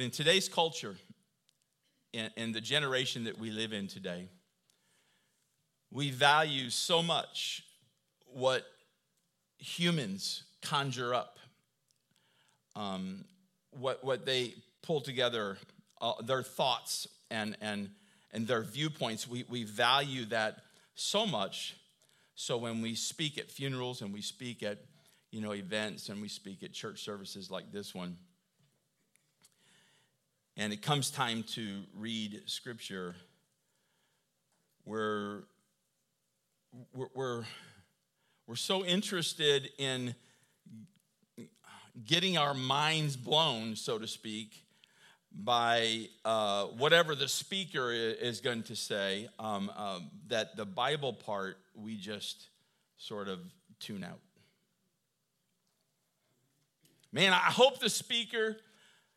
In 0.00 0.10
today's 0.10 0.48
culture, 0.48 0.96
in, 2.14 2.30
in 2.38 2.52
the 2.52 2.60
generation 2.62 3.24
that 3.24 3.38
we 3.38 3.50
live 3.50 3.74
in 3.74 3.86
today, 3.86 4.30
we 5.90 6.10
value 6.10 6.70
so 6.70 7.02
much 7.02 7.64
what 8.24 8.64
humans 9.58 10.44
conjure 10.62 11.12
up, 11.12 11.38
um, 12.74 13.26
what, 13.72 14.02
what 14.02 14.24
they 14.24 14.54
pull 14.80 15.02
together, 15.02 15.58
uh, 16.00 16.14
their 16.22 16.42
thoughts 16.42 17.06
and, 17.30 17.54
and, 17.60 17.90
and 18.32 18.48
their 18.48 18.62
viewpoints. 18.62 19.28
We, 19.28 19.44
we 19.50 19.64
value 19.64 20.24
that 20.26 20.62
so 20.94 21.26
much. 21.26 21.76
So 22.36 22.56
when 22.56 22.80
we 22.80 22.94
speak 22.94 23.36
at 23.36 23.50
funerals 23.50 24.00
and 24.00 24.14
we 24.14 24.22
speak 24.22 24.62
at 24.62 24.78
you 25.30 25.42
know, 25.42 25.52
events 25.52 26.08
and 26.08 26.22
we 26.22 26.28
speak 26.28 26.62
at 26.62 26.72
church 26.72 27.04
services 27.04 27.50
like 27.50 27.70
this 27.70 27.94
one, 27.94 28.16
and 30.60 30.74
it 30.74 30.82
comes 30.82 31.10
time 31.10 31.42
to 31.42 31.84
read 31.96 32.42
scripture, 32.44 33.16
we're, 34.84 35.44
we're, 37.14 37.44
we're 38.46 38.56
so 38.56 38.84
interested 38.84 39.70
in 39.78 40.14
getting 42.04 42.36
our 42.36 42.52
minds 42.52 43.16
blown, 43.16 43.74
so 43.74 43.98
to 43.98 44.06
speak, 44.06 44.66
by 45.32 46.08
uh, 46.26 46.64
whatever 46.64 47.14
the 47.14 47.26
speaker 47.26 47.90
is 47.90 48.42
going 48.42 48.62
to 48.64 48.76
say, 48.76 49.30
um, 49.38 49.72
um, 49.78 50.10
that 50.28 50.58
the 50.58 50.66
Bible 50.66 51.14
part 51.14 51.56
we 51.74 51.96
just 51.96 52.50
sort 52.98 53.28
of 53.28 53.38
tune 53.78 54.04
out. 54.04 54.20
Man, 57.12 57.32
I 57.32 57.50
hope 57.50 57.80
the 57.80 57.88
speaker 57.88 58.58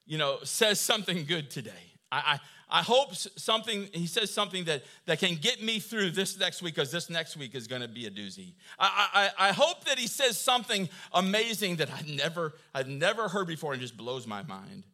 you 0.06 0.18
know, 0.18 0.40
says 0.44 0.80
something 0.80 1.26
good 1.26 1.50
today. 1.50 1.72
I, 2.12 2.18
I, 2.18 2.40
I 2.80 2.82
hope 2.82 3.14
something, 3.16 3.88
he 3.94 4.08
says 4.08 4.32
something 4.32 4.66
that, 4.66 4.84
that 5.06 5.20
can 5.20 5.36
get 5.36 5.62
me 5.62 5.80
through 5.80 6.12
this 6.12 6.40
next 6.40 6.62
week 6.62 6.76
because 6.76 6.92
this 6.92 7.10
next 7.10 7.38
week 7.38 7.54
is 7.56 7.68
going 7.68 7.82
to 7.84 7.88
be 7.88 8.08
a 8.08 8.12
doozy. 8.12 8.54
I, 8.80 9.30
I, 9.38 9.50
I 9.50 9.54
hope 9.54 9.86
that 9.86 10.00
he 10.00 10.08
says 10.08 10.40
something 10.40 10.90
amazing 11.14 11.76
that 11.78 11.92
I've 11.92 12.08
never, 12.08 12.54
I've 12.74 12.88
never 12.88 13.28
heard 13.28 13.48
before 13.48 13.74
and 13.74 13.82
just 13.82 13.96
blows 13.96 14.26
my 14.26 14.42
mind. 14.44 14.86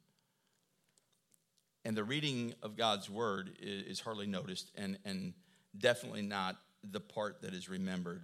And 1.85 1.95
the 1.95 2.03
reading 2.03 2.53
of 2.61 2.75
God's 2.75 3.09
word 3.09 3.51
is, 3.61 3.83
is 3.83 3.99
hardly 4.01 4.27
noticed 4.27 4.71
and, 4.75 4.99
and 5.05 5.33
definitely 5.77 6.21
not 6.21 6.57
the 6.83 6.99
part 6.99 7.41
that 7.41 7.53
is 7.53 7.69
remembered. 7.69 8.21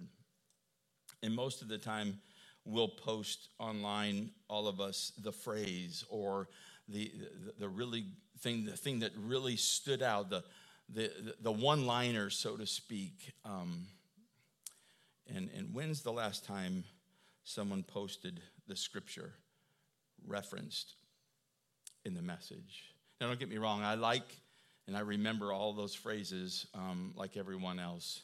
And 1.22 1.34
most 1.34 1.62
of 1.62 1.68
the 1.68 1.78
time, 1.78 2.20
we'll 2.66 2.88
post 2.88 3.48
online, 3.58 4.32
all 4.48 4.68
of 4.68 4.80
us, 4.80 5.12
the 5.22 5.32
phrase 5.32 6.04
or 6.10 6.48
the, 6.88 7.10
the, 7.58 7.68
really 7.68 8.04
thing, 8.40 8.64
the 8.64 8.76
thing 8.76 9.00
that 9.00 9.12
really 9.16 9.56
stood 9.56 10.02
out, 10.02 10.30
the, 10.30 10.44
the, 10.88 11.10
the 11.40 11.52
one 11.52 11.86
liner, 11.86 12.30
so 12.30 12.56
to 12.56 12.66
speak. 12.66 13.32
Um, 13.44 13.86
and, 15.34 15.50
and 15.56 15.74
when's 15.74 16.02
the 16.02 16.12
last 16.12 16.44
time 16.44 16.84
someone 17.44 17.82
posted 17.82 18.40
the 18.68 18.76
scripture 18.76 19.32
referenced 20.26 20.94
in 22.04 22.14
the 22.14 22.22
message? 22.22 22.94
Now, 23.20 23.28
don't 23.28 23.38
get 23.38 23.48
me 23.48 23.58
wrong, 23.58 23.82
I 23.82 23.94
like 23.94 24.36
and 24.86 24.96
I 24.96 25.00
remember 25.00 25.52
all 25.52 25.72
those 25.72 25.94
phrases 25.94 26.66
um, 26.74 27.12
like 27.16 27.36
everyone 27.36 27.78
else, 27.78 28.22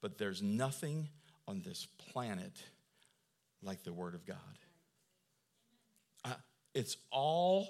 but 0.00 0.18
there's 0.18 0.42
nothing 0.42 1.08
on 1.48 1.62
this 1.62 1.86
planet 2.12 2.62
like 3.62 3.82
the 3.82 3.92
Word 3.92 4.14
of 4.14 4.24
God. 4.24 4.36
Uh, 6.24 6.34
it's 6.74 6.96
all 7.10 7.68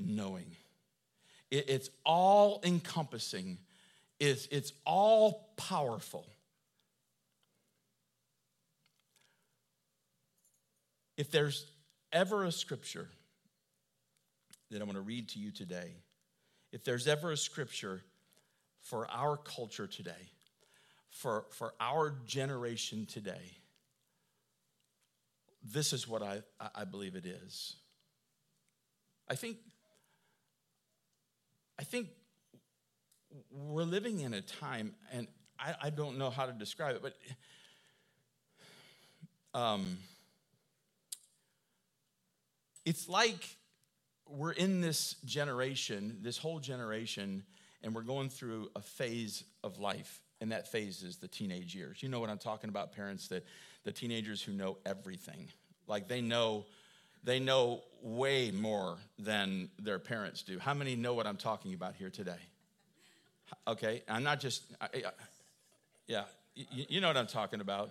knowing. 0.00 0.56
It, 1.50 1.68
it's 1.68 1.90
all 2.04 2.60
encompassing. 2.64 3.58
It's, 4.18 4.46
it's 4.50 4.72
all 4.84 5.52
powerful. 5.56 6.26
If 11.16 11.30
there's 11.30 11.70
ever 12.12 12.44
a 12.44 12.52
scripture 12.52 13.08
that 14.70 14.80
I 14.80 14.84
want 14.84 14.96
to 14.96 15.02
read 15.02 15.28
to 15.30 15.38
you 15.38 15.50
today, 15.50 15.92
if 16.72 16.84
there's 16.84 17.06
ever 17.06 17.32
a 17.32 17.36
scripture 17.36 18.02
for 18.80 19.10
our 19.10 19.36
culture 19.36 19.86
today, 19.86 20.30
for, 21.10 21.44
for 21.50 21.74
our 21.80 22.14
generation 22.26 23.06
today, 23.06 23.58
this 25.62 25.92
is 25.92 26.08
what 26.08 26.22
I, 26.22 26.40
I 26.74 26.84
believe 26.84 27.16
it 27.16 27.26
is. 27.26 27.76
I 29.28 29.34
think 29.34 29.58
I 31.80 31.82
think 31.82 32.08
we're 33.50 33.84
living 33.84 34.20
in 34.20 34.34
a 34.34 34.42
time, 34.42 34.94
and 35.14 35.26
I, 35.58 35.74
I 35.84 35.88
don't 35.88 36.18
know 36.18 36.28
how 36.28 36.44
to 36.44 36.52
describe 36.52 36.96
it, 36.96 37.00
but 37.00 37.16
um, 39.58 39.96
it's 42.84 43.08
like 43.08 43.56
we're 44.28 44.52
in 44.52 44.82
this 44.82 45.14
generation, 45.24 46.18
this 46.20 46.36
whole 46.36 46.60
generation, 46.60 47.44
and 47.82 47.94
we're 47.94 48.02
going 48.02 48.28
through 48.28 48.68
a 48.76 48.82
phase 48.82 49.42
of 49.64 49.78
life. 49.78 50.20
And 50.42 50.52
that 50.52 50.70
phase 50.70 51.02
is 51.02 51.16
the 51.16 51.28
teenage 51.28 51.74
years. 51.74 52.02
You 52.02 52.10
know 52.10 52.20
what 52.20 52.28
I'm 52.28 52.36
talking 52.36 52.68
about, 52.68 52.92
parents, 52.94 53.28
that 53.28 53.46
the 53.84 53.92
teenagers 53.92 54.42
who 54.42 54.52
know 54.52 54.76
everything. 54.84 55.48
Like 55.86 56.08
they 56.08 56.20
know 56.20 56.66
they 57.24 57.38
know 57.38 57.82
way 58.02 58.50
more 58.50 58.96
than 59.18 59.70
their 59.78 59.98
parents 59.98 60.42
do. 60.42 60.58
How 60.58 60.74
many 60.74 60.96
know 60.96 61.14
what 61.14 61.26
I'm 61.26 61.36
talking 61.36 61.74
about 61.74 61.94
here 61.94 62.10
today? 62.10 62.38
Okay, 63.66 64.02
I'm 64.08 64.22
not 64.22 64.40
just, 64.40 64.62
I, 64.80 64.86
I, 64.86 65.10
yeah, 66.06 66.24
you, 66.54 66.84
you, 66.88 67.00
know 67.00 67.08
what 67.08 67.16
I'm 67.16 67.26
talking 67.26 67.60
about. 67.60 67.90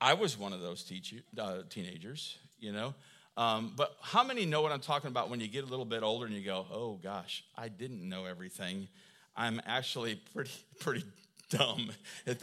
I 0.00 0.14
was 0.14 0.38
one 0.38 0.52
of 0.52 0.60
those 0.60 0.82
teacher, 0.82 1.16
uh, 1.38 1.58
teenagers, 1.68 2.38
you 2.58 2.72
know. 2.72 2.94
Um, 3.36 3.72
but 3.76 3.94
how 4.02 4.24
many 4.24 4.46
know 4.46 4.62
what 4.62 4.72
I'm 4.72 4.80
talking 4.80 5.08
about 5.08 5.30
when 5.30 5.40
you 5.40 5.46
get 5.46 5.64
a 5.64 5.66
little 5.66 5.84
bit 5.84 6.02
older 6.02 6.26
and 6.26 6.34
you 6.34 6.44
go, 6.44 6.66
oh 6.72 6.98
gosh, 7.02 7.44
I 7.56 7.68
didn't 7.68 8.06
know 8.08 8.24
everything. 8.24 8.88
I'm 9.36 9.60
actually 9.66 10.16
pretty, 10.34 10.50
pretty 10.80 11.04
dumb 11.48 11.90
and, 12.26 12.38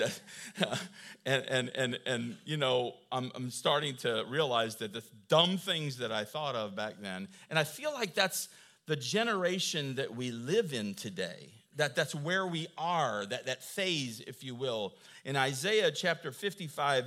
and, 1.26 1.72
and, 1.76 2.00
and, 2.06 2.38
you 2.46 2.58
know, 2.58 2.96
I'm, 3.12 3.32
I'm 3.36 3.52
starting 3.52 3.96
to 3.98 4.26
realize 4.28 4.78
that 4.78 4.94
the 4.94 5.04
dumb 5.28 5.58
things 5.58 5.98
that 5.98 6.12
I 6.12 6.24
thought 6.24 6.56
of 6.56 6.76
back 6.76 6.96
then, 7.02 7.28
and 7.50 7.60
I 7.60 7.64
feel 7.64 7.94
like 7.94 8.14
that's 8.14 8.50
the 8.88 8.96
generation 8.96 9.96
that 9.96 10.16
we 10.16 10.32
live 10.32 10.74
in 10.74 10.94
today. 10.94 11.50
That, 11.78 11.96
that's 11.96 12.16
where 12.16 12.48
we 12.48 12.68
are, 12.78 13.26
that, 13.26 13.48
that 13.48 13.64
phase, 13.64 14.22
if 14.22 14.44
you 14.44 14.56
will. 14.56 14.94
In 15.26 15.36
Isaiah 15.36 15.92
chapter 15.92 16.32
55, 16.32 17.06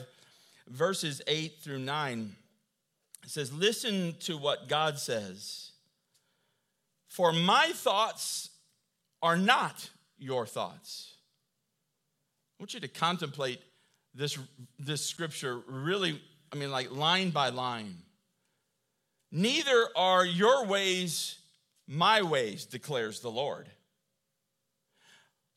verses 0.69 1.23
8 1.27 1.55
through 1.63 1.79
9, 1.79 2.37
it 3.25 3.31
says, 3.31 3.53
Listen 3.53 4.15
to 4.21 4.37
what 4.37 4.69
God 4.69 4.99
says. 4.99 5.71
For 7.09 7.33
my 7.33 7.71
thoughts 7.75 8.51
are 9.23 9.37
not 9.37 9.89
your 10.19 10.47
thoughts 10.47 11.15
want 12.59 12.75
you 12.75 12.81
to 12.81 12.89
contemplate 12.89 13.61
this, 14.15 14.39
this 14.79 15.05
scripture 15.05 15.61
really, 15.67 16.21
I 16.53 16.57
mean, 16.57 16.71
like 16.71 16.91
line 16.91 17.31
by 17.31 17.51
line. 17.51 17.97
Neither 19.31 19.89
are 19.97 20.25
your 20.25 20.67
ways 20.67 21.39
my 21.89 22.21
ways, 22.21 22.67
declares 22.67 23.21
the 23.21 23.31
Lord. 23.31 23.69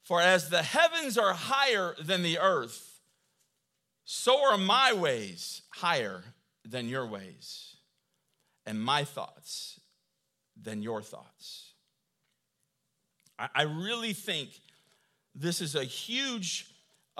For 0.04 0.22
as 0.22 0.50
the 0.50 0.64
heavens 0.64 1.18
are 1.18 1.34
higher 1.34 1.96
than 2.02 2.24
the 2.24 2.40
earth, 2.40 3.00
so 4.06 4.50
are 4.50 4.58
my 4.58 4.94
ways 4.94 5.62
higher 5.70 6.24
than 6.66 6.88
your 6.88 7.06
ways, 7.06 7.76
and 8.66 8.82
my 8.82 9.04
thoughts 9.04 9.80
than 10.60 10.82
your 10.82 11.02
thoughts. 11.02 11.74
I, 13.38 13.64
really 13.64 14.14
think 14.14 14.50
this 15.34 15.62
is 15.62 15.76
a 15.76 15.84
huge 15.84 16.71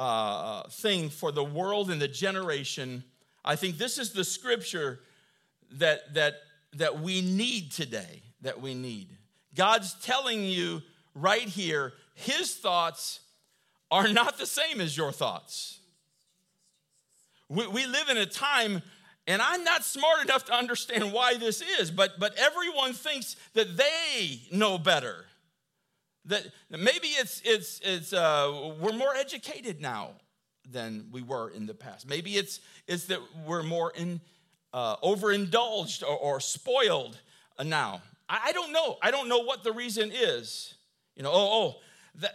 uh, 0.02 0.64
thing 0.68 1.10
for 1.10 1.32
the 1.32 1.44
world 1.44 1.92
and 1.92 2.02
the 2.02 2.08
generation. 2.08 3.04
I 3.46 3.56
think 3.56 3.78
this 3.78 4.00
is 4.00 4.14
the 4.14 4.24
scripture 4.24 5.00
that, 5.74 6.16
that, 6.16 6.38
that 6.74 7.02
we 7.02 7.22
need 7.22 7.72
today, 7.72 8.24
that 8.42 8.60
we 8.60 8.74
need. 8.74 9.10
God's 9.54 9.94
telling 9.94 10.44
you 10.44 10.82
right 11.14 11.48
here, 11.48 11.94
his 12.16 12.56
thoughts 12.56 13.20
are 13.92 14.08
not 14.08 14.40
the 14.40 14.48
same 14.48 14.82
as 14.82 14.98
your 14.98 15.12
thoughts. 15.12 15.80
We, 17.48 17.68
we 17.68 17.86
live 17.86 18.10
in 18.10 18.18
a 18.18 18.26
time, 18.26 18.82
and 19.28 19.40
I'm 19.40 19.64
not 19.64 19.84
smart 19.84 20.24
enough 20.24 20.46
to 20.46 20.54
understand 20.54 21.14
why 21.14 21.38
this 21.38 21.62
is, 21.80 21.92
but, 21.92 22.20
but 22.20 22.36
everyone 22.40 22.94
thinks 22.94 23.36
that 23.54 23.78
they 23.78 24.42
know 24.52 24.80
better. 24.80 25.26
That 26.26 26.46
maybe 26.70 27.08
it's 27.08 27.42
it's 27.44 27.80
it's 27.84 28.14
uh, 28.14 28.74
we're 28.80 28.94
more 28.94 29.16
educated 29.16 29.82
now 29.82 30.12
than 30.70 31.08
we 31.12 31.22
were 31.22 31.50
in 31.50 31.66
the 31.66 31.74
past. 31.74 32.08
Maybe 32.08 32.38
it's 32.38 32.60
it's 32.88 33.06
that 33.06 33.20
we're 33.46 33.64
more 33.64 33.92
in 33.96 34.22
uh, 34.74 34.98
overindulged 35.02 36.04
or, 36.04 36.18
or 36.18 36.40
spoiled 36.40 37.20
now. 37.64 38.02
I 38.30 38.54
don't 38.54 38.72
know. 38.72 38.98
I 39.02 39.12
don't 39.12 39.28
know 39.28 39.40
what 39.40 39.64
the 39.64 39.74
reason 39.74 40.12
is. 40.14 40.76
You 41.18 41.24
know, 41.24 41.32
oh, 41.34 41.50
oh, 41.52 41.76
that 42.16 42.32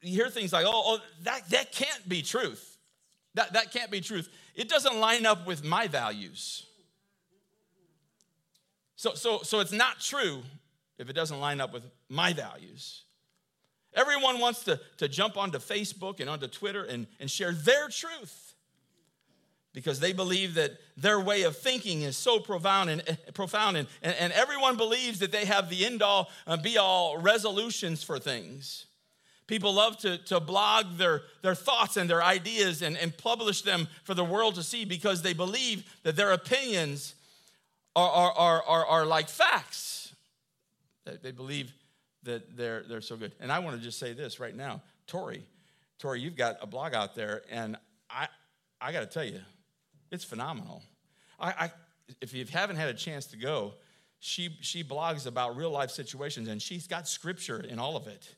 you 0.00 0.12
hear 0.12 0.30
things 0.30 0.52
like, 0.52 0.64
oh, 0.66 0.72
oh, 0.72 0.98
that, 1.22 1.48
that 1.50 1.72
can't 1.72 2.08
be 2.08 2.22
truth. 2.22 2.78
That, 3.34 3.52
that 3.52 3.72
can't 3.72 3.90
be 3.90 4.00
truth. 4.00 4.28
It 4.54 4.68
doesn't 4.68 4.96
line 4.96 5.26
up 5.26 5.46
with 5.46 5.64
my 5.64 5.86
values. 5.86 6.66
So, 8.96 9.14
so, 9.14 9.40
so 9.42 9.60
it's 9.60 9.72
not 9.72 10.00
true 10.00 10.42
if 10.98 11.10
it 11.10 11.12
doesn't 11.12 11.40
line 11.40 11.60
up 11.60 11.72
with 11.72 11.84
my 12.08 12.32
values. 12.32 13.03
Everyone 13.94 14.40
wants 14.40 14.64
to, 14.64 14.80
to 14.98 15.08
jump 15.08 15.36
onto 15.36 15.58
Facebook 15.58 16.20
and 16.20 16.28
onto 16.28 16.48
Twitter 16.48 16.82
and, 16.84 17.06
and 17.20 17.30
share 17.30 17.52
their 17.52 17.88
truth 17.88 18.54
because 19.72 20.00
they 20.00 20.12
believe 20.12 20.54
that 20.54 20.72
their 20.96 21.20
way 21.20 21.42
of 21.42 21.56
thinking 21.56 22.02
is 22.02 22.16
so 22.16 22.38
profound 22.38 22.88
and, 22.90 23.02
eh, 23.06 23.16
profound 23.34 23.76
and, 23.76 23.88
and, 24.02 24.32
everyone 24.32 24.76
believes 24.76 25.18
that 25.18 25.32
they 25.32 25.44
have 25.44 25.68
the 25.68 25.84
end 25.84 26.00
all 26.00 26.30
uh, 26.46 26.56
be 26.56 26.78
all 26.78 27.18
resolutions 27.18 28.02
for 28.02 28.18
things. 28.18 28.86
People 29.46 29.74
love 29.74 29.98
to, 29.98 30.16
to 30.18 30.40
blog 30.40 30.96
their, 30.96 31.22
their 31.42 31.54
thoughts 31.54 31.96
and 31.96 32.08
their 32.08 32.22
ideas 32.22 32.80
and, 32.80 32.96
and 32.96 33.16
publish 33.18 33.62
them 33.62 33.88
for 34.04 34.14
the 34.14 34.24
world 34.24 34.54
to 34.54 34.62
see 34.62 34.84
because 34.84 35.20
they 35.20 35.34
believe 35.34 35.84
that 36.02 36.16
their 36.16 36.32
opinions 36.32 37.14
are, 37.94 38.08
are, 38.08 38.32
are, 38.32 38.62
are, 38.62 38.86
are 38.86 39.06
like 39.06 39.28
facts. 39.28 40.14
They 41.22 41.32
believe 41.32 41.72
that 42.24 42.56
they're, 42.56 42.84
they're 42.88 43.00
so 43.00 43.16
good. 43.16 43.32
And 43.40 43.52
I 43.52 43.58
want 43.60 43.76
to 43.76 43.82
just 43.82 43.98
say 43.98 44.12
this 44.12 44.40
right 44.40 44.54
now 44.54 44.82
Tori, 45.06 45.44
Tori, 45.98 46.20
you've 46.20 46.36
got 46.36 46.56
a 46.60 46.66
blog 46.66 46.94
out 46.94 47.14
there, 47.14 47.42
and 47.50 47.76
I, 48.10 48.28
I 48.80 48.92
got 48.92 49.00
to 49.00 49.06
tell 49.06 49.24
you, 49.24 49.40
it's 50.10 50.24
phenomenal. 50.24 50.82
I, 51.38 51.48
I, 51.50 51.72
if 52.20 52.32
you 52.34 52.44
haven't 52.46 52.76
had 52.76 52.88
a 52.88 52.94
chance 52.94 53.26
to 53.26 53.36
go, 53.36 53.74
she, 54.20 54.56
she 54.60 54.82
blogs 54.82 55.26
about 55.26 55.56
real 55.56 55.70
life 55.70 55.90
situations, 55.90 56.48
and 56.48 56.60
she's 56.60 56.86
got 56.86 57.06
scripture 57.06 57.60
in 57.60 57.78
all 57.78 57.96
of 57.96 58.06
it. 58.06 58.34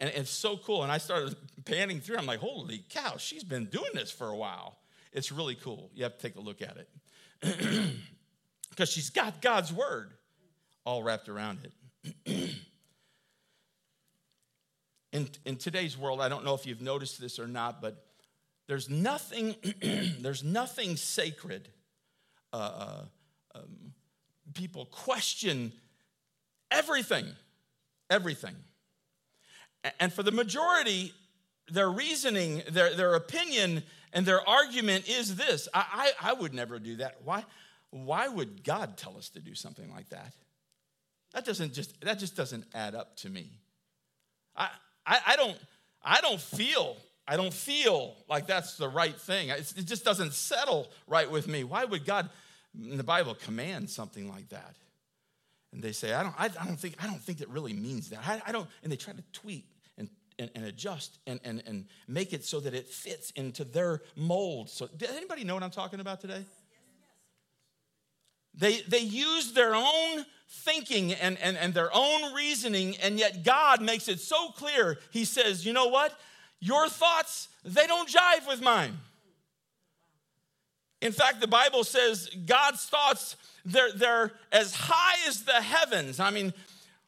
And 0.00 0.10
it's 0.14 0.30
so 0.30 0.56
cool. 0.56 0.82
And 0.82 0.92
I 0.92 0.98
started 0.98 1.36
panning 1.64 2.00
through. 2.00 2.18
I'm 2.18 2.26
like, 2.26 2.40
holy 2.40 2.84
cow, 2.88 3.16
she's 3.16 3.44
been 3.44 3.66
doing 3.66 3.90
this 3.94 4.10
for 4.10 4.28
a 4.28 4.36
while. 4.36 4.78
It's 5.12 5.32
really 5.32 5.56
cool. 5.56 5.90
You 5.94 6.04
have 6.04 6.16
to 6.16 6.22
take 6.22 6.36
a 6.36 6.40
look 6.40 6.62
at 6.62 6.76
it. 6.76 7.90
Because 8.78 8.92
she's 8.92 9.10
got 9.10 9.42
God's 9.42 9.72
word 9.72 10.12
all 10.84 11.02
wrapped 11.02 11.28
around 11.28 11.58
it. 11.64 12.50
in, 15.18 15.28
in 15.44 15.56
today's 15.56 15.98
world, 15.98 16.20
I 16.20 16.28
don't 16.28 16.44
know 16.44 16.54
if 16.54 16.66
you've 16.66 16.80
noticed 16.80 17.20
this 17.20 17.38
or 17.38 17.48
not, 17.48 17.80
but 17.80 18.06
there's 18.68 18.88
nothing, 18.88 19.56
there's 20.20 20.44
nothing 20.44 20.96
sacred. 20.96 21.68
Uh, 22.52 22.56
uh, 22.56 23.58
um, 23.58 23.92
people 24.54 24.86
question 24.86 25.72
everything, 26.70 27.26
everything. 28.08 28.54
And 29.98 30.12
for 30.12 30.22
the 30.22 30.32
majority, 30.32 31.12
their 31.68 31.90
reasoning, 31.90 32.62
their, 32.70 32.94
their 32.94 33.14
opinion, 33.14 33.82
and 34.12 34.24
their 34.24 34.46
argument 34.48 35.08
is 35.08 35.36
this 35.36 35.68
I, 35.74 36.12
I, 36.20 36.30
I 36.30 36.32
would 36.32 36.54
never 36.54 36.78
do 36.78 36.96
that. 36.96 37.16
Why? 37.24 37.44
Why 37.90 38.28
would 38.28 38.64
God 38.64 38.96
tell 38.96 39.16
us 39.16 39.30
to 39.30 39.40
do 39.40 39.54
something 39.54 39.90
like 39.90 40.10
that? 40.10 40.34
That 41.32 41.44
doesn't 41.44 41.74
just 41.74 42.00
that 42.02 42.18
just 42.18 42.36
doesn't 42.36 42.64
add 42.74 42.94
up 42.94 43.16
to 43.18 43.30
me. 43.30 43.50
I 44.56 44.68
I, 45.08 45.20
I 45.28 45.36
don't 45.36 45.56
I 46.04 46.20
don't 46.20 46.40
feel 46.40 46.96
I 47.26 47.36
don't 47.36 47.52
feel 47.52 48.14
like 48.28 48.46
that's 48.46 48.76
the 48.76 48.88
right 48.88 49.14
thing. 49.14 49.50
It, 49.50 49.72
it 49.76 49.84
just 49.84 50.04
doesn't 50.04 50.32
settle 50.32 50.88
right 51.06 51.30
with 51.30 51.46
me. 51.46 51.64
Why 51.64 51.84
would 51.84 52.06
God 52.06 52.30
in 52.74 52.96
the 52.96 53.04
Bible 53.04 53.34
command 53.34 53.90
something 53.90 54.28
like 54.28 54.48
that? 54.48 54.74
And 55.72 55.82
they 55.82 55.92
say, 55.92 56.14
I 56.14 56.22
don't, 56.22 56.34
I, 56.38 56.46
I 56.46 56.64
don't 56.64 56.78
think, 56.78 56.94
I 57.02 57.06
don't 57.06 57.20
think 57.20 57.38
that 57.38 57.48
really 57.50 57.74
means 57.74 58.08
that. 58.10 58.20
I, 58.26 58.40
I 58.46 58.52
don't, 58.52 58.66
and 58.82 58.90
they 58.90 58.96
try 58.96 59.12
to 59.12 59.22
tweak 59.34 59.66
and, 59.98 60.08
and, 60.38 60.50
and, 60.54 60.64
adjust 60.64 61.18
and, 61.26 61.38
and, 61.44 61.62
and 61.66 61.84
make 62.06 62.32
it 62.32 62.46
so 62.46 62.60
that 62.60 62.72
it 62.72 62.88
fits 62.88 63.30
into 63.32 63.64
their 63.64 64.00
mold. 64.16 64.70
So, 64.70 64.86
does 64.96 65.14
anybody 65.14 65.44
know 65.44 65.52
what 65.52 65.62
I'm 65.62 65.70
talking 65.70 66.00
about 66.00 66.22
today? 66.22 66.42
They, 68.58 68.80
they 68.82 69.00
use 69.00 69.52
their 69.52 69.74
own 69.74 70.26
thinking 70.48 71.12
and, 71.12 71.38
and, 71.38 71.56
and 71.56 71.72
their 71.72 71.90
own 71.92 72.34
reasoning, 72.34 72.96
and 73.02 73.18
yet 73.18 73.44
God 73.44 73.80
makes 73.80 74.08
it 74.08 74.20
so 74.20 74.50
clear. 74.50 74.98
He 75.10 75.24
says, 75.24 75.64
You 75.64 75.72
know 75.72 75.86
what? 75.86 76.18
Your 76.60 76.88
thoughts, 76.88 77.48
they 77.64 77.86
don't 77.86 78.08
jive 78.08 78.48
with 78.48 78.60
mine. 78.60 78.98
In 81.00 81.12
fact, 81.12 81.40
the 81.40 81.46
Bible 81.46 81.84
says 81.84 82.28
God's 82.46 82.84
thoughts, 82.84 83.36
they're, 83.64 83.92
they're 83.92 84.32
as 84.50 84.74
high 84.74 85.28
as 85.28 85.44
the 85.44 85.52
heavens. 85.52 86.18
I 86.18 86.30
mean, 86.30 86.52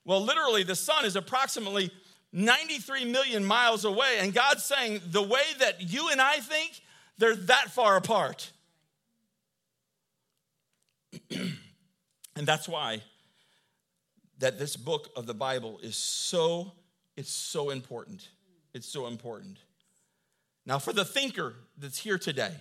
well, 0.05 0.21
literally, 0.21 0.63
the 0.63 0.77
sun 0.77 1.05
is 1.05 1.17
approximately 1.17 1.91
93 2.33 3.07
million 3.07 3.45
miles 3.45 3.85
away, 3.85 4.19
and 4.21 4.33
God's 4.33 4.65
saying 4.65 5.01
the 5.11 5.23
way 5.23 5.43
that 5.59 5.93
you 5.93 6.11
and 6.11 6.21
I 6.21 6.37
think, 6.37 6.81
they're 7.19 7.37
that 7.37 7.71
far 7.71 7.97
apart. 7.97 8.51
and 11.31 12.47
that's 12.47 12.69
why 12.69 13.03
that 14.39 14.59
this 14.59 14.77
book 14.77 15.11
of 15.17 15.27
the 15.27 15.35
Bible 15.35 15.79
is 15.83 15.97
so 15.97 16.73
it's 17.17 17.31
so 17.31 17.71
important. 17.71 18.29
It's 18.73 18.89
so 18.89 19.07
important. 19.07 19.59
Now 20.65 20.79
for 20.79 20.93
the 20.93 21.05
thinker 21.05 21.55
that's 21.77 21.99
here 21.99 22.19
today, 22.19 22.55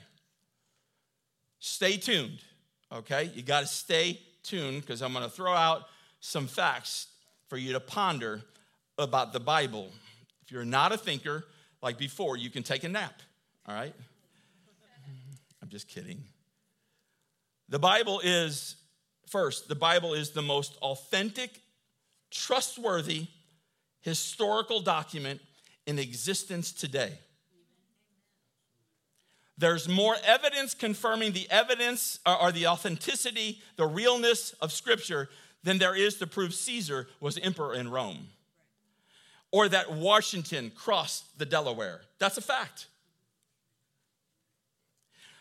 stay 1.60 1.98
tuned. 1.98 2.40
Okay? 2.92 3.32
You 3.36 3.44
got 3.44 3.62
to 3.62 3.68
stay 3.68 4.20
tuned 4.44 4.82
because 4.82 5.02
I'm 5.02 5.14
going 5.14 5.24
to 5.24 5.30
throw 5.30 5.54
out 5.54 5.84
some 6.20 6.48
facts 6.48 7.08
for 7.48 7.58
you 7.58 7.74
to 7.74 7.80
ponder 7.80 8.42
about 8.98 9.32
the 9.32 9.40
Bible. 9.40 9.92
If 10.44 10.52
you're 10.52 10.66
not 10.66 10.92
a 10.92 10.98
thinker 10.98 11.46
like 11.82 11.98
before, 11.98 12.36
you 12.36 12.50
can 12.50 12.64
take 12.64 12.84
a 12.84 12.90
nap. 12.90 13.22
All 13.68 13.76
right? 13.76 13.94
I'm 15.62 15.70
just 15.70 15.88
kidding. 15.88 16.24
The 17.70 17.80
Bible 17.80 18.20
is, 18.24 18.76
first, 19.28 19.68
the 19.68 19.76
Bible 19.76 20.14
is 20.14 20.32
the 20.32 20.42
most 20.42 20.76
authentic, 20.82 21.62
trustworthy, 22.32 23.28
historical 24.02 24.82
document 24.82 25.40
in 25.86 26.00
existence 26.00 26.72
today. 26.72 27.14
There's 29.58 29.88
more 29.88 30.16
evidence 30.26 30.74
confirming 30.74 31.34
the 31.34 31.48
evidence 31.52 32.20
uh, 32.26 32.38
or 32.42 32.52
the 32.52 32.68
authenticity, 32.68 33.62
the 33.76 33.86
realness 33.86 34.54
of 34.62 34.72
Scripture 34.72 35.30
than 35.64 35.78
there 35.78 35.96
is 35.96 36.16
to 36.16 36.28
prove 36.28 36.54
Caesar 36.54 37.08
was 37.20 37.38
emperor 37.38 37.74
in 37.74 37.92
Rome 37.92 38.30
or 39.52 39.68
that 39.70 39.92
Washington 39.92 40.72
crossed 40.76 41.38
the 41.38 41.46
Delaware. 41.46 42.02
That's 42.20 42.38
a 42.38 42.42
fact. 42.42 42.88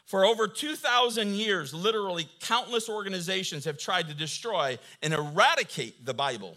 For 0.09 0.25
over 0.25 0.49
2,000 0.49 1.35
years, 1.35 1.75
literally 1.75 2.31
countless 2.41 2.89
organizations 2.89 3.67
have 3.67 3.77
tried 3.77 4.09
to 4.09 4.15
destroy 4.15 4.79
and 5.03 5.13
eradicate 5.13 6.07
the 6.07 6.15
Bible. 6.15 6.57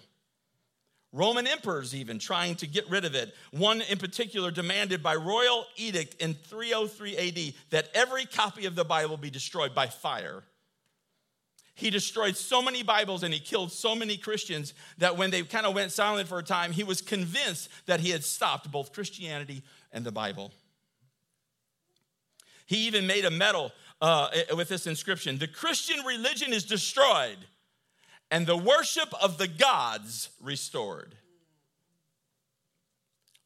Roman 1.11 1.45
emperors, 1.45 1.93
even 1.93 2.17
trying 2.17 2.55
to 2.55 2.65
get 2.65 2.89
rid 2.89 3.03
of 3.03 3.13
it. 3.13 3.35
One 3.51 3.81
in 3.81 3.97
particular 3.97 4.51
demanded 4.51 5.03
by 5.03 5.15
royal 5.15 5.65
edict 5.75 6.21
in 6.21 6.33
303 6.33 7.17
AD 7.17 7.53
that 7.71 7.89
every 7.93 8.25
copy 8.25 8.67
of 8.67 8.75
the 8.75 8.85
Bible 8.85 9.17
be 9.17 9.29
destroyed 9.29 9.75
by 9.75 9.87
fire. 9.87 10.43
He 11.75 11.89
destroyed 11.89 12.37
so 12.37 12.61
many 12.61 12.83
Bibles 12.83 13.21
and 13.21 13.33
he 13.33 13.41
killed 13.41 13.73
so 13.73 13.95
many 13.95 14.15
Christians 14.15 14.73
that 14.97 15.17
when 15.17 15.29
they 15.29 15.43
kind 15.43 15.65
of 15.65 15.75
went 15.75 15.91
silent 15.91 16.29
for 16.29 16.39
a 16.39 16.43
time, 16.43 16.71
he 16.71 16.85
was 16.85 17.01
convinced 17.01 17.67
that 17.85 17.99
he 17.99 18.11
had 18.11 18.23
stopped 18.23 18.71
both 18.71 18.93
Christianity 18.93 19.61
and 19.91 20.05
the 20.05 20.11
Bible. 20.13 20.53
He 22.71 22.87
even 22.87 23.05
made 23.05 23.25
a 23.25 23.29
medal 23.29 23.73
uh, 23.99 24.29
with 24.55 24.69
this 24.69 24.87
inscription 24.87 25.37
The 25.37 25.47
Christian 25.49 26.05
religion 26.05 26.53
is 26.53 26.63
destroyed, 26.63 27.35
and 28.31 28.47
the 28.47 28.55
worship 28.55 29.13
of 29.21 29.37
the 29.37 29.49
gods 29.49 30.29
restored. 30.39 31.15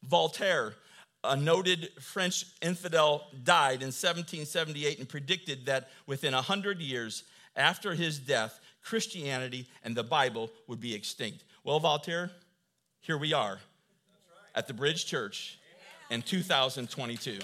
Voltaire, 0.04 0.76
a 1.24 1.36
noted 1.36 1.90
French 2.00 2.46
infidel, 2.62 3.26
died 3.44 3.82
in 3.82 3.88
1778 3.88 5.00
and 5.00 5.10
predicted 5.10 5.66
that 5.66 5.90
within 6.06 6.36
100 6.36 6.80
years 6.80 7.24
after 7.56 7.96
his 7.96 8.20
death, 8.20 8.60
Christianity 8.84 9.68
and 9.84 9.98
the 9.98 10.04
Bible 10.04 10.52
would 10.68 10.80
be 10.80 10.94
extinct. 10.94 11.46
Well, 11.64 11.80
Voltaire, 11.80 12.30
here 13.02 13.18
we 13.18 13.34
are 13.34 13.58
at 14.54 14.68
the 14.68 14.74
Bridge 14.76 15.08
Church 15.08 15.58
in 16.12 16.22
2022. 16.22 17.40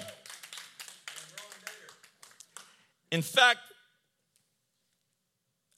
In 3.12 3.22
fact, 3.22 3.60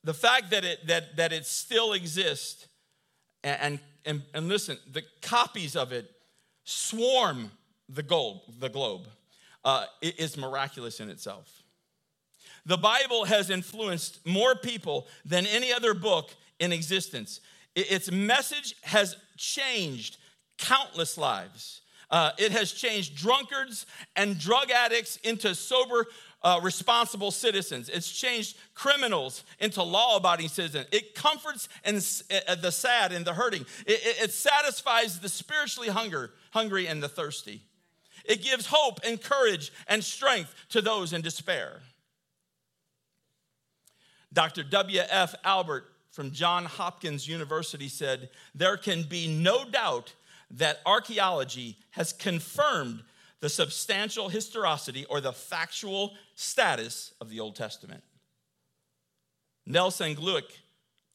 the 0.04 0.14
fact 0.14 0.52
that 0.52 0.64
it, 0.64 0.86
that, 0.88 1.16
that 1.16 1.32
it 1.32 1.46
still 1.46 1.94
exists, 1.94 2.68
and, 3.44 3.80
and, 4.06 4.22
and 4.34 4.48
listen, 4.48 4.78
the 4.92 5.04
copies 5.22 5.76
of 5.76 5.92
it 5.92 6.10
swarm 6.64 7.52
the 7.90 8.04
globe, 8.04 8.42
the 8.60 8.70
globe 8.70 9.08
uh, 9.64 9.86
is 10.02 10.38
miraculous 10.38 11.00
in 11.00 11.10
itself. 11.10 11.64
The 12.66 12.78
Bible 12.78 13.26
has 13.26 13.50
influenced 13.50 14.26
more 14.26 14.56
people 14.56 15.08
than 15.26 15.46
any 15.46 15.74
other 15.74 15.94
book 15.94 16.32
in 16.60 16.72
existence. 16.72 17.42
Its 17.76 18.12
message 18.12 18.76
has 18.84 19.18
changed 19.38 20.18
countless 20.58 21.18
lives. 21.18 21.82
Uh, 22.10 22.32
it 22.38 22.52
has 22.52 22.72
changed 22.72 23.16
drunkards 23.16 23.86
and 24.16 24.38
drug 24.38 24.70
addicts 24.70 25.18
into 25.18 25.56
sober, 25.56 26.06
uh, 26.44 26.60
responsible 26.62 27.32
citizens. 27.32 27.90
It's 27.90 28.12
changed 28.12 28.58
criminals 28.74 29.44
into 29.60 29.82
law 29.82 30.18
abiding 30.18 30.50
citizens. 30.50 30.88
It 30.92 31.16
comforts 31.16 31.70
and 31.84 31.98
uh, 32.48 32.56
the 32.56 32.72
sad 32.72 33.12
and 33.14 33.26
the 33.26 33.34
hurting. 33.34 33.66
It, 33.86 34.00
it, 34.04 34.24
it 34.24 34.32
satisfies 34.32 35.20
the 35.20 35.30
spiritually 35.30 35.90
hunger, 35.90 36.32
hungry 36.52 36.88
and 36.88 37.02
the 37.02 37.10
thirsty. 37.10 37.62
It 38.26 38.42
gives 38.42 38.68
hope 38.68 39.00
and 39.06 39.22
courage 39.22 39.72
and 39.88 40.04
strength 40.04 40.54
to 40.70 40.82
those 40.82 41.14
in 41.14 41.22
despair. 41.22 41.82
Dr. 44.32 44.64
W.F. 44.64 45.36
Albright 45.46 45.84
from 46.12 46.32
Johns 46.32 46.68
Hopkins 46.68 47.28
University 47.28 47.88
said, 47.88 48.30
There 48.56 48.78
can 48.78 49.04
be 49.04 49.28
no 49.28 49.66
doubt 49.66 50.14
that 50.52 50.80
archaeology 50.86 51.78
has 51.92 52.14
confirmed 52.14 53.04
the 53.44 53.50
substantial 53.50 54.30
historicity 54.30 55.04
or 55.10 55.20
the 55.20 55.34
factual 55.34 56.14
status 56.34 57.14
of 57.20 57.30
the 57.30 57.42
Old 57.42 57.58
Testament. 57.58 58.02
Nelson 59.66 60.16
Glueck, 60.16 60.46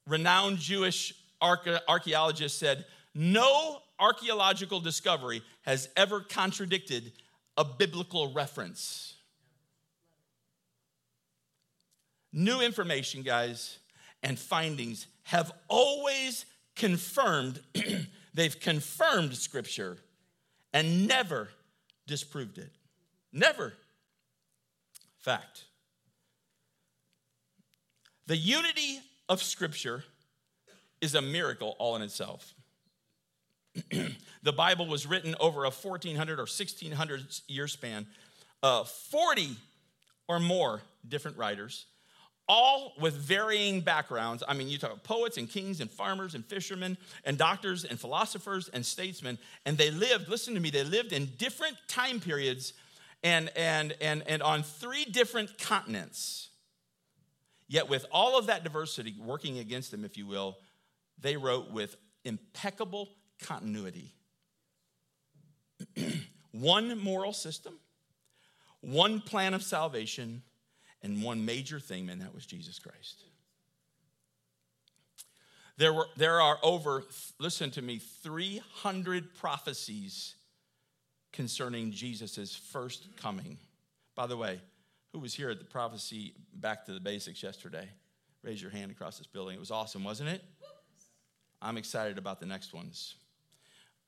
renowned 0.06 0.58
Jewish 0.58 1.14
archaeologist, 1.40 2.58
said, 2.58 2.84
No 3.14 3.78
archaeological 3.98 4.78
discovery 4.78 5.40
has 5.62 5.88
ever 5.96 6.20
contradicted 6.20 7.12
a 7.56 7.64
biblical 7.64 8.30
reference. 8.30 9.14
New 12.30 12.60
information, 12.60 13.22
guys, 13.22 13.78
and 14.22 14.38
findings 14.38 15.06
have 15.22 15.50
always 15.66 16.44
confirmed, 16.76 17.62
they've 18.34 18.60
confirmed 18.60 19.34
Scripture 19.34 19.96
and 20.74 21.08
never 21.08 21.48
disproved 22.08 22.58
it. 22.58 22.72
Never. 23.32 23.72
Fact. 25.18 25.64
The 28.26 28.36
unity 28.36 28.98
of 29.28 29.42
Scripture 29.42 30.02
is 31.00 31.14
a 31.14 31.22
miracle 31.22 31.76
all 31.78 31.94
in 31.94 32.02
itself. 32.02 32.52
the 34.42 34.52
Bible 34.52 34.88
was 34.88 35.06
written 35.06 35.36
over 35.38 35.60
a 35.60 35.70
1400 35.70 36.38
or 36.38 36.42
1600 36.42 37.26
year 37.46 37.68
span. 37.68 38.06
Uh, 38.62 38.82
40 38.82 39.56
or 40.26 40.40
more 40.40 40.82
different 41.06 41.36
writers 41.36 41.86
all 42.48 42.94
with 42.98 43.14
varying 43.14 43.80
backgrounds. 43.80 44.42
I 44.48 44.54
mean, 44.54 44.68
you 44.68 44.78
talk 44.78 45.02
poets 45.02 45.36
and 45.36 45.48
kings 45.48 45.80
and 45.80 45.90
farmers 45.90 46.34
and 46.34 46.44
fishermen 46.44 46.96
and 47.24 47.36
doctors 47.36 47.84
and 47.84 48.00
philosophers 48.00 48.68
and 48.72 48.84
statesmen, 48.84 49.38
and 49.66 49.76
they 49.76 49.90
lived, 49.90 50.28
listen 50.28 50.54
to 50.54 50.60
me, 50.60 50.70
they 50.70 50.84
lived 50.84 51.12
in 51.12 51.26
different 51.36 51.76
time 51.88 52.20
periods 52.20 52.72
and, 53.22 53.50
and, 53.54 53.94
and, 54.00 54.22
and 54.26 54.42
on 54.42 54.62
three 54.62 55.04
different 55.04 55.58
continents. 55.58 56.48
Yet, 57.68 57.90
with 57.90 58.06
all 58.10 58.38
of 58.38 58.46
that 58.46 58.64
diversity 58.64 59.14
working 59.22 59.58
against 59.58 59.90
them, 59.90 60.04
if 60.04 60.16
you 60.16 60.26
will, 60.26 60.56
they 61.20 61.36
wrote 61.36 61.70
with 61.70 61.96
impeccable 62.24 63.10
continuity. 63.42 64.14
one 66.52 66.98
moral 66.98 67.34
system, 67.34 67.74
one 68.80 69.20
plan 69.20 69.52
of 69.52 69.62
salvation, 69.62 70.42
and 71.02 71.22
one 71.22 71.44
major 71.44 71.78
theme, 71.78 72.08
and 72.08 72.20
that 72.20 72.34
was 72.34 72.46
Jesus 72.46 72.78
Christ. 72.78 73.24
There, 75.76 75.92
were, 75.92 76.06
there 76.16 76.40
are 76.40 76.58
over, 76.62 77.04
listen 77.38 77.70
to 77.72 77.82
me, 77.82 77.98
300 77.98 79.34
prophecies 79.36 80.34
concerning 81.32 81.92
Jesus' 81.92 82.56
first 82.56 83.06
coming. 83.16 83.58
By 84.16 84.26
the 84.26 84.36
way, 84.36 84.60
who 85.12 85.20
was 85.20 85.34
here 85.34 85.50
at 85.50 85.60
the 85.60 85.64
prophecy 85.64 86.34
back 86.52 86.84
to 86.86 86.92
the 86.92 87.00
basics 87.00 87.42
yesterday? 87.44 87.88
Raise 88.42 88.60
your 88.60 88.72
hand 88.72 88.90
across 88.90 89.18
this 89.18 89.26
building. 89.28 89.54
It 89.54 89.60
was 89.60 89.70
awesome, 89.70 90.02
wasn't 90.02 90.30
it? 90.30 90.42
I'm 91.62 91.76
excited 91.76 92.18
about 92.18 92.40
the 92.40 92.46
next 92.46 92.74
ones. 92.74 93.14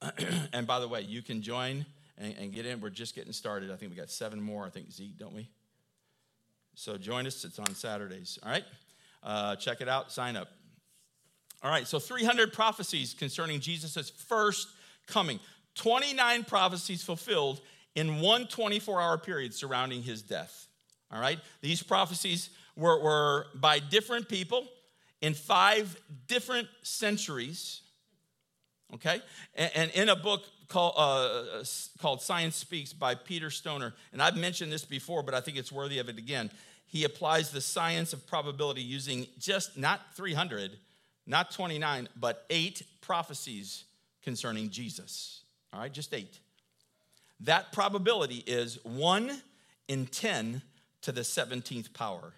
and 0.52 0.66
by 0.66 0.80
the 0.80 0.88
way, 0.88 1.02
you 1.02 1.22
can 1.22 1.42
join 1.42 1.86
and, 2.18 2.34
and, 2.38 2.52
get 2.52 2.66
in. 2.66 2.80
We're 2.80 2.90
just 2.90 3.14
getting 3.14 3.32
started. 3.32 3.70
I 3.70 3.76
think 3.76 3.90
we 3.90 3.96
got 3.96 4.10
seven 4.10 4.40
more, 4.40 4.64
I 4.64 4.70
think, 4.70 4.90
Zeke, 4.90 5.18
don't 5.18 5.34
we? 5.34 5.48
So 6.74 6.96
join 6.96 7.26
us. 7.26 7.44
It's 7.44 7.58
on 7.58 7.74
Saturdays. 7.74 8.38
All 8.42 8.50
right? 8.50 8.64
Uh, 9.22 9.56
check 9.56 9.80
it 9.80 9.88
out. 9.88 10.12
Sign 10.12 10.36
up. 10.36 10.48
All 11.62 11.70
right. 11.70 11.86
So 11.86 11.98
300 11.98 12.52
prophecies 12.52 13.14
concerning 13.14 13.60
Jesus' 13.60 14.10
first 14.10 14.68
coming. 15.06 15.40
29 15.74 16.44
prophecies 16.44 17.02
fulfilled 17.02 17.60
in 17.94 18.20
one 18.20 18.46
24 18.46 19.00
hour 19.00 19.18
period 19.18 19.54
surrounding 19.54 20.02
his 20.02 20.22
death. 20.22 20.68
All 21.12 21.20
right? 21.20 21.38
These 21.60 21.82
prophecies 21.82 22.50
were, 22.76 23.00
were 23.02 23.46
by 23.54 23.78
different 23.78 24.28
people 24.28 24.66
in 25.20 25.34
five 25.34 26.00
different 26.26 26.68
centuries. 26.82 27.82
Okay? 28.94 29.20
And, 29.54 29.70
and 29.74 29.90
in 29.92 30.08
a 30.08 30.16
book 30.16 30.44
called, 30.68 30.94
uh, 30.96 31.64
called 32.00 32.22
Science 32.22 32.56
Speaks 32.56 32.92
by 32.92 33.14
Peter 33.14 33.50
Stoner. 33.50 33.94
And 34.12 34.22
I've 34.22 34.36
mentioned 34.36 34.72
this 34.72 34.84
before, 34.84 35.22
but 35.22 35.34
I 35.34 35.40
think 35.40 35.56
it's 35.56 35.72
worthy 35.72 35.98
of 35.98 36.08
it 36.08 36.18
again. 36.18 36.50
He 36.86 37.04
applies 37.04 37.50
the 37.50 37.60
science 37.60 38.12
of 38.12 38.26
probability 38.26 38.82
using 38.82 39.26
just 39.38 39.76
not 39.78 40.00
300, 40.14 40.72
not 41.26 41.52
29, 41.52 42.08
but 42.18 42.44
eight 42.50 42.82
prophecies 43.00 43.84
concerning 44.22 44.70
Jesus. 44.70 45.42
All 45.72 45.80
right, 45.80 45.92
just 45.92 46.12
eight. 46.12 46.38
That 47.40 47.72
probability 47.72 48.42
is 48.46 48.78
one 48.84 49.40
in 49.88 50.06
10 50.06 50.62
to 51.02 51.12
the 51.12 51.22
17th 51.22 51.92
power. 51.94 52.32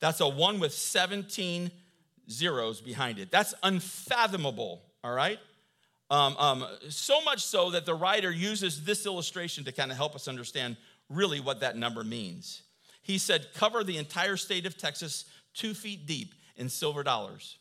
That's 0.00 0.20
a 0.20 0.28
one 0.28 0.60
with 0.60 0.72
17 0.72 1.70
zeros 2.30 2.80
behind 2.80 3.18
it. 3.18 3.30
That's 3.30 3.54
unfathomable, 3.62 4.82
all 5.02 5.14
right? 5.14 5.38
Um, 6.10 6.36
um, 6.36 6.66
so 6.88 7.22
much 7.22 7.42
so 7.42 7.70
that 7.70 7.86
the 7.86 7.94
writer 7.94 8.30
uses 8.30 8.84
this 8.84 9.06
illustration 9.06 9.64
to 9.64 9.72
kind 9.72 9.90
of 9.90 9.96
help 9.96 10.14
us 10.14 10.28
understand 10.28 10.76
really 11.08 11.40
what 11.40 11.60
that 11.60 11.76
number 11.76 12.04
means. 12.04 12.62
He 13.02 13.18
said, 13.18 13.48
cover 13.54 13.84
the 13.84 13.98
entire 13.98 14.36
state 14.36 14.66
of 14.66 14.76
Texas 14.76 15.24
two 15.54 15.74
feet 15.74 16.06
deep 16.06 16.34
in 16.56 16.68
silver 16.68 17.02
dollars. 17.02 17.58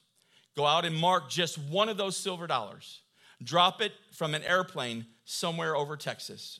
Go 0.55 0.65
out 0.65 0.85
and 0.85 0.95
mark 0.95 1.29
just 1.29 1.57
one 1.57 1.89
of 1.89 1.97
those 1.97 2.15
silver 2.15 2.47
dollars. 2.47 3.01
Drop 3.43 3.81
it 3.81 3.91
from 4.11 4.35
an 4.35 4.43
airplane 4.43 5.05
somewhere 5.25 5.75
over 5.75 5.97
Texas. 5.97 6.59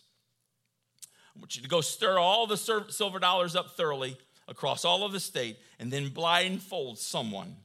I 1.35 1.39
want 1.39 1.55
you 1.55 1.61
to 1.61 1.69
go 1.69 1.81
stir 1.81 2.17
all 2.17 2.47
the 2.47 2.57
silver 2.57 3.19
dollars 3.19 3.55
up 3.55 3.75
thoroughly 3.75 4.17
across 4.47 4.85
all 4.85 5.03
of 5.03 5.11
the 5.11 5.19
state 5.19 5.57
and 5.79 5.91
then 5.91 6.09
blindfold 6.09 6.97
someone. 6.97 7.55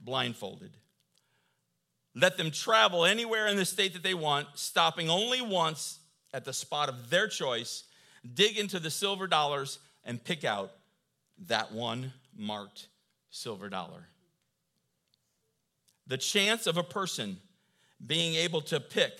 Blindfolded. 0.00 0.76
Let 2.18 2.38
them 2.38 2.50
travel 2.50 3.04
anywhere 3.04 3.46
in 3.46 3.56
the 3.56 3.66
state 3.66 3.92
that 3.92 4.02
they 4.02 4.14
want, 4.14 4.48
stopping 4.54 5.10
only 5.10 5.42
once 5.42 5.98
at 6.32 6.46
the 6.46 6.52
spot 6.54 6.88
of 6.88 7.10
their 7.10 7.28
choice, 7.28 7.84
dig 8.32 8.56
into 8.56 8.80
the 8.80 8.90
silver 8.90 9.26
dollars, 9.26 9.78
and 10.02 10.24
pick 10.24 10.42
out 10.42 10.72
that 11.46 11.72
one 11.72 12.14
marked 12.34 12.88
silver 13.28 13.68
dollar. 13.68 14.08
The 16.06 16.16
chance 16.16 16.66
of 16.66 16.78
a 16.78 16.82
person 16.82 17.36
being 18.04 18.34
able 18.36 18.62
to 18.62 18.80
pick 18.80 19.12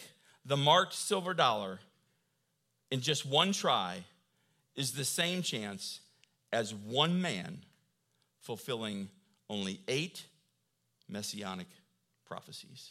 the 0.46 0.56
marked 0.56 0.94
silver 0.94 1.34
dollar 1.34 1.80
in 2.90 3.02
just 3.02 3.26
one 3.26 3.52
try 3.52 4.04
is 4.74 4.92
the 4.92 5.04
same 5.04 5.42
chance 5.42 6.00
as 6.50 6.72
one 6.72 7.20
man 7.20 7.58
fulfilling 8.40 9.10
only 9.50 9.80
eight 9.86 10.24
messianic 11.08 11.68
prophecies. 12.26 12.90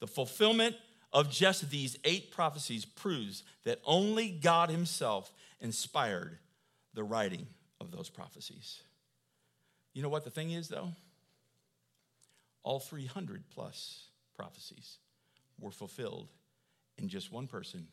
The 0.00 0.06
fulfillment 0.06 0.76
of 1.12 1.30
just 1.30 1.70
these 1.70 1.98
eight 2.04 2.30
prophecies 2.30 2.84
proves 2.84 3.42
that 3.64 3.80
only 3.84 4.30
God 4.30 4.70
Himself 4.70 5.32
inspired 5.60 6.38
the 6.94 7.02
writing 7.02 7.46
of 7.80 7.90
those 7.90 8.08
prophecies. 8.08 8.82
You 9.94 10.02
know 10.02 10.08
what 10.08 10.24
the 10.24 10.30
thing 10.30 10.52
is, 10.52 10.68
though? 10.68 10.92
All 12.62 12.80
300 12.80 13.44
plus 13.50 14.04
prophecies 14.36 14.98
were 15.58 15.70
fulfilled 15.70 16.28
in 16.98 17.08
just 17.08 17.32
one 17.32 17.46
person, 17.46 17.88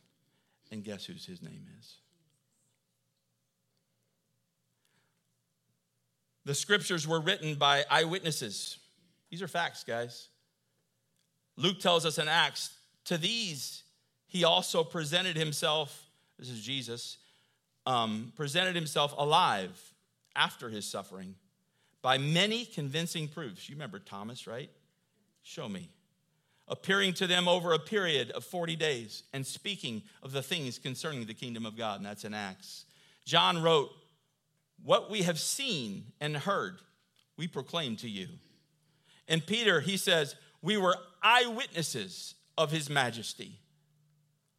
and 0.71 0.83
guess 0.83 1.05
whose 1.05 1.25
his 1.25 1.41
name 1.41 1.65
is? 1.79 1.95
The 6.45 6.55
scriptures 6.55 7.07
were 7.07 7.19
written 7.19 7.55
by 7.55 7.83
eyewitnesses. 7.89 8.77
These 9.31 9.41
are 9.41 9.47
facts, 9.47 9.83
guys. 9.83 10.29
Luke 11.57 11.79
tells 11.79 12.05
us 12.05 12.17
in 12.17 12.27
Acts, 12.27 12.71
to 13.05 13.17
these 13.17 13.83
he 14.27 14.43
also 14.43 14.83
presented 14.83 15.37
himself, 15.37 16.09
this 16.37 16.49
is 16.49 16.61
Jesus, 16.61 17.17
um, 17.85 18.33
presented 18.35 18.75
himself 18.75 19.13
alive 19.17 19.93
after 20.35 20.69
his 20.69 20.85
suffering 20.85 21.35
by 22.01 22.17
many 22.17 22.65
convincing 22.65 23.27
proofs. 23.27 23.69
You 23.69 23.75
remember 23.75 23.99
Thomas, 23.99 24.45
right? 24.45 24.69
Show 25.43 25.69
me. 25.69 25.89
Appearing 26.67 27.13
to 27.13 27.27
them 27.27 27.47
over 27.47 27.73
a 27.73 27.79
period 27.79 28.31
of 28.31 28.43
40 28.43 28.75
days 28.75 29.23
and 29.33 29.45
speaking 29.45 30.01
of 30.21 30.31
the 30.31 30.41
things 30.41 30.79
concerning 30.79 31.25
the 31.25 31.33
kingdom 31.33 31.65
of 31.65 31.77
God. 31.77 31.97
And 31.97 32.05
that's 32.05 32.25
in 32.25 32.33
Acts. 32.33 32.85
John 33.23 33.61
wrote, 33.61 33.91
What 34.85 35.09
we 35.09 35.23
have 35.23 35.39
seen 35.39 36.13
and 36.21 36.37
heard, 36.37 36.77
we 37.37 37.47
proclaim 37.47 37.95
to 37.97 38.07
you. 38.07 38.27
And 39.27 39.45
Peter, 39.45 39.81
he 39.81 39.97
says, 39.97 40.35
We 40.61 40.77
were 40.77 40.95
eyewitnesses 41.23 42.35
of 42.55 42.69
his 42.69 42.87
majesty. 42.87 43.59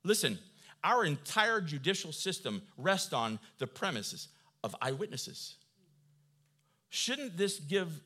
Listen, 0.02 0.40
our 0.82 1.04
entire 1.04 1.60
judicial 1.60 2.10
system 2.10 2.62
rests 2.76 3.12
on 3.12 3.38
the 3.58 3.68
premises 3.68 4.26
of 4.64 4.74
eyewitnesses. 4.82 5.54
Shouldn't 6.88 7.36
this 7.36 7.60
give 7.60 8.00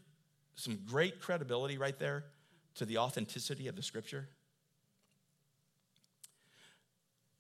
some 0.56 0.78
great 0.86 1.22
credibility 1.22 1.78
right 1.78 1.98
there 1.98 2.24
to 2.74 2.84
the 2.84 2.98
authenticity 2.98 3.66
of 3.66 3.76
the 3.76 3.82
scripture? 3.82 4.28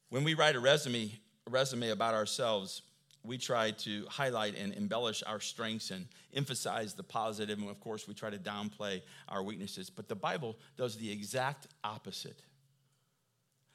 When 0.08 0.24
we 0.24 0.32
write 0.32 0.56
a 0.56 0.60
resume, 0.60 1.12
a 1.46 1.50
resume 1.50 1.90
about 1.90 2.14
ourselves, 2.14 2.80
we 3.24 3.38
try 3.38 3.72
to 3.72 4.06
highlight 4.08 4.56
and 4.56 4.72
embellish 4.74 5.22
our 5.26 5.40
strengths 5.40 5.90
and 5.90 6.06
emphasize 6.34 6.94
the 6.94 7.02
positive, 7.02 7.58
and 7.58 7.68
of 7.68 7.80
course, 7.80 8.08
we 8.08 8.14
try 8.14 8.30
to 8.30 8.38
downplay 8.38 9.02
our 9.28 9.42
weaknesses. 9.42 9.90
But 9.90 10.08
the 10.08 10.14
Bible 10.14 10.56
does 10.76 10.96
the 10.96 11.10
exact 11.10 11.66
opposite. 11.84 12.40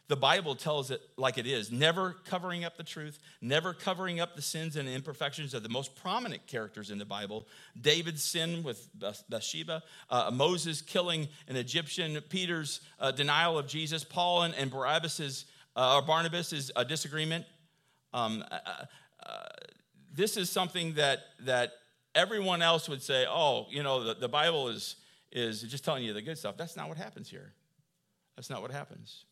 The 0.07 0.15
Bible 0.15 0.53
tells 0.53 0.91
it 0.91 1.01
like 1.17 1.39
it 1.39 1.47
is, 1.47 1.71
never 1.71 2.15
covering 2.25 2.63
up 2.63 2.77
the 2.77 2.83
truth, 2.83 3.17
never 3.41 3.73
covering 3.73 4.19
up 4.19 4.35
the 4.35 4.41
sins 4.41 4.75
and 4.75 4.87
imperfections 4.87 5.55
of 5.55 5.63
the 5.63 5.69
most 5.69 5.95
prominent 5.95 6.45
characters 6.45 6.91
in 6.91 6.99
the 6.99 7.05
Bible. 7.05 7.47
David's 7.79 8.23
sin 8.23 8.61
with 8.61 8.87
Bathsheba, 9.29 9.81
uh, 10.11 10.29
Moses 10.31 10.83
killing 10.83 11.27
an 11.47 11.55
Egyptian, 11.55 12.19
Peter's 12.29 12.81
uh, 12.99 13.11
denial 13.11 13.57
of 13.57 13.67
Jesus, 13.67 14.03
Paul 14.03 14.43
and, 14.43 14.53
and 14.53 14.69
Barabbas's, 14.69 15.45
uh, 15.75 15.95
or 15.95 16.03
Barnabas's 16.03 16.71
uh, 16.75 16.83
disagreement. 16.83 17.45
Um, 18.13 18.43
this 20.15 20.37
is 20.37 20.49
something 20.49 20.93
that, 20.93 21.19
that 21.41 21.73
everyone 22.13 22.61
else 22.61 22.87
would 22.87 23.01
say, 23.01 23.25
oh, 23.29 23.67
you 23.69 23.83
know, 23.83 24.03
the, 24.03 24.13
the 24.13 24.29
Bible 24.29 24.69
is, 24.69 24.95
is 25.31 25.61
just 25.61 25.83
telling 25.83 26.03
you 26.03 26.13
the 26.13 26.21
good 26.21 26.37
stuff. 26.37 26.55
That's 26.57 26.77
not 26.77 26.87
what 26.87 26.97
happens 26.97 27.29
here. 27.29 27.51
That's 28.35 28.49
not 28.49 28.61
what 28.61 28.71
happens. 28.71 29.25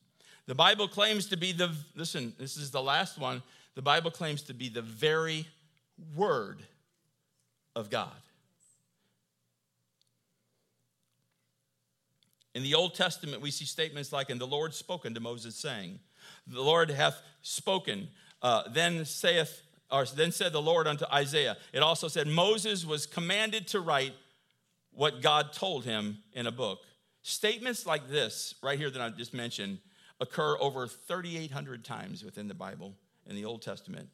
The 0.45 0.55
Bible 0.55 0.89
claims 0.89 1.27
to 1.27 1.37
be 1.37 1.53
the, 1.53 1.71
listen, 1.95 2.33
this 2.37 2.57
is 2.57 2.71
the 2.71 2.81
last 2.81 3.17
one. 3.17 3.41
The 3.75 3.81
Bible 3.81 4.11
claims 4.11 4.41
to 4.43 4.53
be 4.53 4.67
the 4.67 4.81
very 4.81 5.47
word 6.15 6.61
of 7.75 7.89
God. 7.89 8.11
In 12.53 12.61
the 12.61 12.75
Old 12.75 12.93
Testament, 12.93 13.41
we 13.41 13.49
see 13.49 13.65
statements 13.65 14.11
like, 14.11 14.29
And 14.29 14.39
the 14.39 14.45
Lord 14.45 14.73
spoken 14.73 15.13
to 15.13 15.19
Moses, 15.19 15.55
saying, 15.55 15.99
The 16.45 16.61
Lord 16.61 16.91
hath 16.91 17.19
spoken. 17.41 18.09
Uh, 18.41 18.63
then 18.69 19.05
saith, 19.05 19.63
or 19.93 20.05
then 20.05 20.31
said 20.31 20.51
the 20.51 20.61
Lord 20.61 20.87
unto 20.87 21.05
Isaiah. 21.13 21.55
It 21.71 21.83
also 21.83 22.07
said, 22.07 22.27
Moses 22.27 22.83
was 22.83 23.05
commanded 23.05 23.67
to 23.69 23.79
write 23.79 24.13
what 24.91 25.21
God 25.21 25.53
told 25.53 25.85
him 25.85 26.17
in 26.33 26.47
a 26.47 26.51
book. 26.51 26.79
Statements 27.21 27.85
like 27.85 28.09
this, 28.09 28.55
right 28.63 28.77
here 28.77 28.89
that 28.89 29.01
I 29.01 29.09
just 29.09 29.35
mentioned, 29.35 29.77
occur 30.19 30.57
over 30.59 30.87
3,800 30.87 31.85
times 31.85 32.23
within 32.23 32.47
the 32.47 32.55
Bible 32.55 32.95
in 33.27 33.35
the 33.35 33.45
Old 33.45 33.61
Testament. 33.61 34.09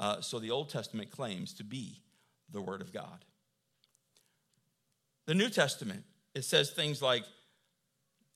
Uh, 0.00 0.20
so 0.20 0.40
the 0.40 0.50
Old 0.50 0.68
Testament 0.68 1.12
claims 1.12 1.54
to 1.54 1.64
be 1.64 2.02
the 2.50 2.60
Word 2.60 2.80
of 2.80 2.92
God. 2.92 3.24
The 5.26 5.34
New 5.34 5.48
Testament, 5.48 6.02
it 6.34 6.42
says 6.42 6.70
things 6.70 7.00
like, 7.00 7.24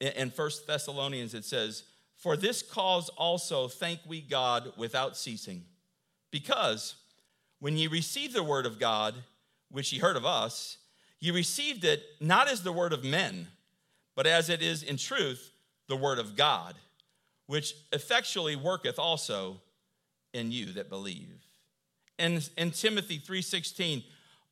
in 0.01 0.31
First 0.31 0.69
Thessalonians, 0.69 1.35
it 1.35 1.45
says, 1.45 1.83
For 2.15 2.37
this 2.37 2.63
cause 2.63 3.09
also 3.11 3.67
thank 3.67 4.01
we 4.07 4.21
God 4.21 4.73
without 4.77 5.17
ceasing, 5.17 5.65
because 6.35 6.97
when 7.61 7.77
ye 7.77 7.87
received 7.87 8.35
the 8.35 8.43
word 8.43 8.67
of 8.67 8.81
God, 8.81 9.15
which 9.71 9.93
ye 9.93 10.01
heard 10.01 10.17
of 10.17 10.27
us, 10.27 10.79
ye 11.21 11.31
received 11.31 11.85
it 11.85 12.03
not 12.21 12.51
as 12.51 12.63
the 12.63 12.73
word 12.73 12.93
of 12.93 13.05
men, 13.05 13.47
but 14.17 14.27
as 14.27 14.51
it 14.51 14.61
is 14.61 14.83
in 14.83 14.97
truth 14.97 15.53
the 15.89 15.97
word 15.97 16.19
of 16.19 16.35
God 16.35 16.75
which 17.47 17.75
effectually 17.93 18.57
worketh 18.57 18.99
also 18.99 19.61
in 20.33 20.51
you 20.51 20.67
that 20.73 20.89
believe. 20.89 21.45
And 22.19 22.49
in 22.57 22.71
Timothy 22.71 23.19
3:16, 23.19 24.05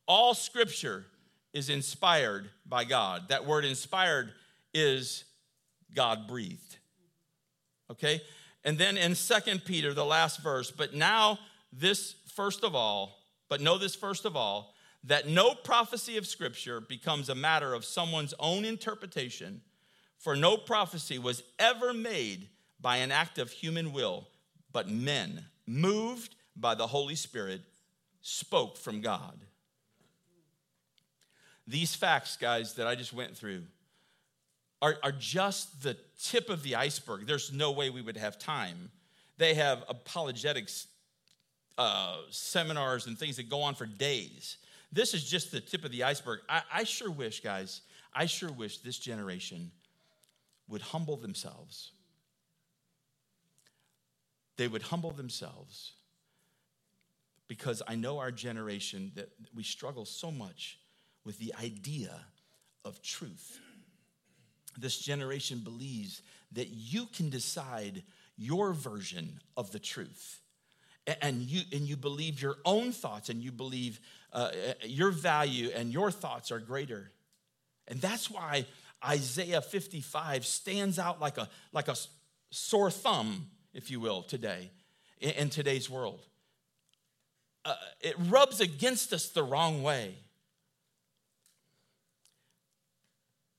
all 0.07 0.33
scripture 0.33 1.05
is 1.53 1.69
inspired 1.69 2.49
by 2.65 2.83
God. 2.83 3.29
That 3.29 3.45
word 3.45 3.65
inspired 3.65 4.33
is 4.73 5.23
God 5.93 6.27
breathed. 6.27 6.77
Okay? 7.89 8.21
And 8.63 8.77
then 8.77 8.97
in 8.97 9.15
Second 9.15 9.65
Peter, 9.65 9.93
the 9.93 10.05
last 10.05 10.39
verse, 10.39 10.71
but 10.71 10.93
now 10.93 11.39
this 11.79 12.15
first 12.27 12.63
of 12.63 12.75
all, 12.75 13.19
but 13.49 13.61
know 13.61 13.77
this 13.77 13.95
first 13.95 14.25
of 14.25 14.35
all, 14.35 14.73
that 15.03 15.27
no 15.27 15.53
prophecy 15.53 16.17
of 16.17 16.25
scripture 16.25 16.79
becomes 16.79 17.29
a 17.29 17.35
matter 17.35 17.73
of 17.73 17.83
someone's 17.83 18.33
own 18.39 18.63
interpretation, 18.63 19.61
for 20.17 20.35
no 20.35 20.55
prophecy 20.55 21.19
was 21.19 21.43
ever 21.59 21.93
made 21.93 22.47
by 22.79 22.97
an 22.97 23.11
act 23.11 23.37
of 23.37 23.51
human 23.51 23.91
will, 23.91 24.27
but 24.71 24.89
men, 24.89 25.45
moved 25.67 26.35
by 26.55 26.75
the 26.75 26.87
Holy 26.87 27.15
Spirit, 27.15 27.61
spoke 28.21 28.77
from 28.77 29.01
God. 29.01 29.39
These 31.67 31.95
facts, 31.95 32.37
guys, 32.37 32.75
that 32.75 32.87
I 32.87 32.95
just 32.95 33.13
went 33.13 33.37
through 33.37 33.63
are, 34.81 34.97
are 35.01 35.13
just 35.13 35.81
the 35.81 35.97
tip 36.21 36.49
of 36.49 36.61
the 36.63 36.75
iceberg. 36.75 37.25
There's 37.25 37.53
no 37.53 37.71
way 37.71 37.89
we 37.89 38.01
would 38.01 38.17
have 38.17 38.37
time. 38.37 38.91
They 39.37 39.53
have 39.53 39.83
apologetics 39.87 40.87
uh, 41.77 42.17
seminars 42.29 43.07
and 43.07 43.17
things 43.17 43.37
that 43.37 43.49
go 43.49 43.61
on 43.61 43.75
for 43.75 43.85
days. 43.85 44.57
This 44.91 45.13
is 45.13 45.23
just 45.23 45.51
the 45.51 45.59
tip 45.59 45.83
of 45.83 45.91
the 45.91 46.03
iceberg. 46.03 46.39
I, 46.47 46.61
I 46.71 46.83
sure 46.83 47.09
wish, 47.09 47.41
guys, 47.41 47.81
I 48.13 48.27
sure 48.27 48.51
wish 48.51 48.79
this 48.79 48.99
generation 48.99 49.71
would 50.67 50.81
humble 50.81 51.17
themselves 51.17 51.91
they 54.57 54.67
would 54.67 54.83
humble 54.83 55.11
themselves 55.11 55.93
because 57.47 57.81
I 57.87 57.95
know 57.95 58.19
our 58.19 58.31
generation 58.31 59.11
that 59.15 59.29
we 59.53 59.63
struggle 59.63 60.05
so 60.05 60.31
much 60.31 60.79
with 61.25 61.37
the 61.39 61.53
idea 61.61 62.13
of 62.85 63.01
truth. 63.01 63.59
This 64.77 64.97
generation 64.99 65.59
believes 65.59 66.21
that 66.51 66.69
you 66.69 67.07
can 67.07 67.29
decide 67.29 68.03
your 68.37 68.73
version 68.73 69.39
of 69.55 69.71
the 69.71 69.79
truth. 69.79 70.39
And 71.21 71.41
you, 71.41 71.61
and 71.73 71.81
you 71.81 71.97
believe 71.97 72.41
your 72.41 72.55
own 72.63 72.93
thoughts, 72.93 73.29
and 73.29 73.41
you 73.41 73.51
believe 73.51 73.99
uh, 74.31 74.51
your 74.83 75.11
value 75.11 75.69
and 75.75 75.91
your 75.91 76.11
thoughts 76.11 76.51
are 76.51 76.59
greater. 76.59 77.11
And 77.89 77.99
that's 77.99 78.31
why 78.31 78.65
Isaiah 79.05 79.61
55 79.61 80.45
stands 80.45 80.97
out 80.97 81.19
like 81.19 81.37
a, 81.37 81.49
like 81.73 81.89
a 81.89 81.95
sore 82.51 82.89
thumb 82.89 83.47
if 83.73 83.89
you 83.89 83.99
will, 83.99 84.21
today, 84.21 84.71
in, 85.19 85.49
today's 85.49 85.89
world. 85.89 86.25
Uh, 87.65 87.75
it 88.01 88.15
rubs 88.29 88.61
against 88.61 89.13
us 89.13 89.29
the 89.29 89.43
wrong 89.43 89.83
way. 89.83 90.15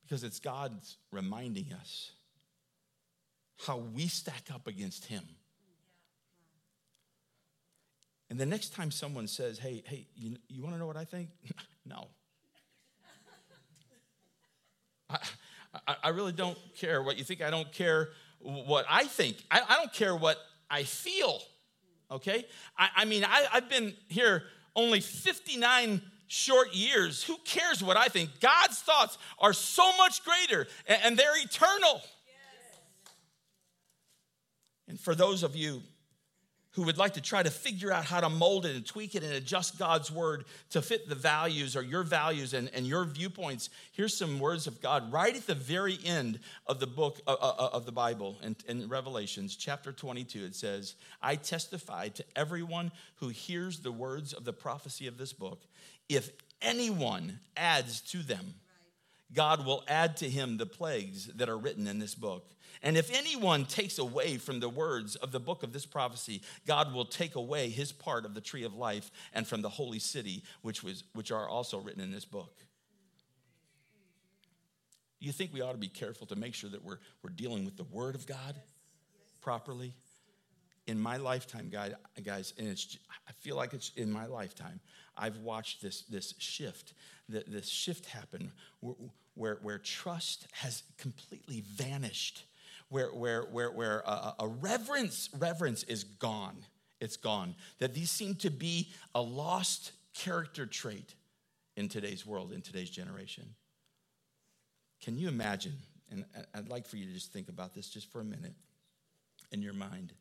Because 0.03 0.23
it's 0.23 0.39
God's 0.39 0.97
reminding 1.11 1.73
us 1.73 2.13
how 3.67 3.79
we 3.79 4.07
stack 4.07 4.45
up 4.53 4.67
against 4.67 5.07
Him. 5.07 5.25
And 8.35 8.41
the 8.41 8.47
next 8.47 8.75
time 8.75 8.91
someone 8.91 9.29
says, 9.29 9.61
hey, 9.61 9.85
hey, 9.87 10.09
you, 10.17 10.35
you 10.49 10.61
want 10.65 10.75
to 10.75 10.79
know 10.81 10.89
what 10.89 10.97
I 10.97 11.05
think? 11.05 11.29
no. 11.87 12.09
I, 15.09 15.19
I, 15.87 15.97
I, 16.03 16.09
really 16.09 16.33
don't 16.33 16.59
care 16.77 17.01
what 17.01 17.17
you 17.17 17.23
think. 17.23 17.43
I 17.43 17.51
don't 17.51 17.71
care 17.71 18.09
what 18.41 18.87
I 18.91 19.05
think. 19.05 19.37
I, 19.53 19.61
I 19.69 19.77
don't 19.77 19.93
care 19.93 20.17
what 20.17 20.39
I 20.69 20.83
feel, 20.83 21.43
okay? 22.11 22.45
I, 22.77 22.89
I 22.97 23.05
mean, 23.05 23.25
I, 23.25 23.47
I've 23.53 23.69
been 23.69 23.95
here 24.09 24.43
only 24.75 24.99
59 24.99 26.03
short 26.27 26.75
years. 26.75 27.23
Who 27.23 27.37
cares 27.45 27.85
what 27.85 27.97
I 27.97 28.07
think? 28.07 28.41
God's 28.41 28.81
thoughts 28.81 29.17
are 29.39 29.53
so 29.53 29.97
much 29.97 30.23
greater 30.25 30.67
and, 30.89 30.99
and 31.05 31.17
they're 31.17 31.41
eternal. 31.41 32.03
Yes. 32.27 32.81
And 34.89 34.99
for 34.99 35.15
those 35.15 35.45
of 35.45 35.55
you 35.55 35.83
who 36.75 36.83
would 36.83 36.99
like 36.99 37.15
to 37.15 37.21
try 37.21 37.43
to 37.43 37.51
figure 37.51 37.93
out 37.93 38.05
how 38.05 38.21
to 38.21 38.29
mold 38.29 38.67
it 38.67 38.75
and 38.75 38.85
tweak 38.85 39.15
it 39.15 39.23
and 39.23 39.33
adjust 39.33 39.79
God's 39.79 40.11
word 40.11 40.45
to 40.71 40.83
fit 40.83 41.09
the 41.09 41.15
values 41.15 41.77
or 41.77 41.83
your 41.83 42.03
values 42.03 42.53
and, 42.53 42.69
and 42.75 42.87
your 42.87 43.05
viewpoints, 43.05 43.71
here's 43.93 44.17
some 44.17 44.41
words 44.41 44.67
of 44.67 44.81
God 44.81 45.13
right 45.13 45.35
at 45.35 45.47
the 45.47 45.55
very 45.55 45.99
end 46.05 46.41
of 46.67 46.81
the 46.81 46.87
book 46.87 47.21
uh, 47.27 47.37
uh, 47.41 47.55
uh 47.59 47.69
of 47.73 47.87
the 47.87 47.93
Bible 47.93 48.37
in, 48.43 48.57
in 48.67 48.89
Revelations, 48.89 49.55
chapter 49.55 49.93
22. 49.93 50.45
It 50.45 50.57
says, 50.57 50.97
I 51.23 51.37
testify 51.37 52.09
to 52.09 52.25
everyone 52.35 52.91
who 53.17 53.29
hears 53.29 53.79
the 53.79 53.93
words 53.93 54.33
of 54.33 54.45
the 54.45 54.53
prophecy 54.53 55.07
of 55.07 55.17
this 55.17 55.33
book. 55.33 55.63
If 56.09 56.31
anyone 56.61 57.39
adds 57.57 58.01
to 58.01 58.19
them, 58.19 58.55
God 59.35 59.67
will 59.67 59.85
add 59.89 60.17
to 60.19 60.31
him 60.31 60.57
the 60.57 60.67
plagues 60.67 61.27
that 61.27 61.49
are 61.49 61.59
written 61.59 61.87
in 61.87 61.99
this 61.99 62.15
book. 62.15 62.51
And 62.83 62.97
if 62.97 63.13
anyone 63.17 63.65
takes 63.65 63.99
away 63.99 64.37
from 64.37 64.61
the 64.61 64.69
words 64.69 65.17
of 65.17 65.33
the 65.33 65.41
book 65.41 65.63
of 65.63 65.73
this 65.73 65.87
prophecy, 65.87 66.43
God 66.67 66.93
will 66.93 67.07
take 67.07 67.35
away 67.35 67.71
his 67.71 67.93
part 67.93 68.25
of 68.25 68.35
the 68.35 68.41
tree 68.41 68.65
of 68.65 68.75
life 68.75 69.11
and 69.33 69.47
from 69.47 69.63
the 69.63 69.69
holy 69.69 69.99
city, 69.99 70.43
which, 70.63 70.83
was, 70.83 71.05
which 71.15 71.33
are 71.33 71.49
also 71.49 71.79
written 71.79 72.03
in 72.03 72.11
this 72.11 72.25
book. 72.25 72.59
Do 75.21 75.27
you 75.27 75.33
think 75.33 75.55
we 75.55 75.63
ought 75.63 75.73
to 75.73 75.79
be 75.79 75.89
careful 75.89 76.27
to 76.27 76.37
make 76.37 76.55
sure 76.55 76.69
that 76.69 76.85
we're, 76.85 76.99
we're 77.23 77.31
dealing 77.31 77.65
with 77.65 77.79
the 77.79 77.85
word 77.85 78.15
of 78.15 78.27
God 78.27 78.61
properly? 79.41 79.95
In 80.87 80.99
my 80.99 81.17
lifetime, 81.17 81.71
guys, 81.71 82.53
and 82.59 82.69
it's, 82.69 82.99
I 83.27 83.33
feel 83.33 83.57
like 83.57 83.73
it's 83.73 83.93
in 83.97 84.13
my 84.13 84.27
lifetime, 84.27 84.81
I've 85.17 85.39
watched 85.39 85.81
this, 85.81 86.03
this 86.03 86.35
shift, 86.37 86.93
this 87.27 87.69
shift 87.69 88.05
happen 88.05 88.53
where, 89.35 89.59
where 89.63 89.79
trust 89.79 90.47
has 90.53 90.83
completely 90.99 91.61
vanished 91.61 92.45
where, 92.89 93.09
where, 93.09 93.43
where, 93.43 93.73
where 93.73 94.01
a, 94.07 94.35
a 94.41 94.47
reverence, 94.47 95.29
reverence 95.37 95.83
is 95.85 96.05
gone. 96.05 96.57
It's 97.01 97.17
gone. 97.17 97.55
That 97.81 97.95
these 97.95 98.11
seem 98.11 98.37
to 98.37 98.51
be 98.51 98.89
a 99.15 99.21
lost 99.21 99.93
character 100.15 100.65
trait 100.65 101.15
in 101.77 101.89
today's 101.89 102.25
world, 102.25 102.53
in 102.53 102.63
today's 102.63 102.91
generation. 102.91 103.47
Can 105.03 105.19
you 105.19 105.29
imagine? 105.29 105.75
And 106.11 106.25
I'd 106.55 106.69
like 106.69 106.87
for 106.87 106.97
you 106.97 107.07
to 107.07 107.13
just 107.13 107.33
think 107.33 107.49
about 107.49 107.75
this 107.75 107.89
just 107.89 108.13
for 108.13 108.21
a 108.21 108.25
minute 108.25 108.55
in 109.51 109.61
your 109.61 109.75
mind. 109.75 110.13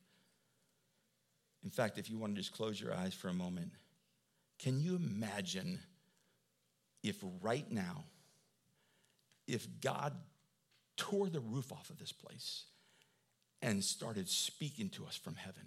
In 1.64 1.70
fact, 1.70 1.98
if 1.98 2.10
you 2.10 2.18
want 2.18 2.36
to 2.36 2.42
just 2.42 2.54
close 2.54 2.82
your 2.82 2.94
eyes 2.94 3.14
for 3.14 3.30
a 3.30 3.34
moment, 3.34 3.72
can 4.58 4.82
you 4.82 4.96
imagine 4.96 5.80
if 7.04 7.18
right 7.42 7.70
now, 7.72 8.04
if 9.48 9.68
God 9.82 10.14
tore 10.98 11.30
the 11.30 11.40
roof 11.40 11.72
off 11.72 11.90
of 11.90 12.00
this 12.00 12.12
place 12.12 12.66
and 13.62 13.84
started 13.84 14.30
speaking 14.30 14.90
to 14.90 15.06
us 15.06 15.16
from 15.16 15.36
heaven 15.36 15.64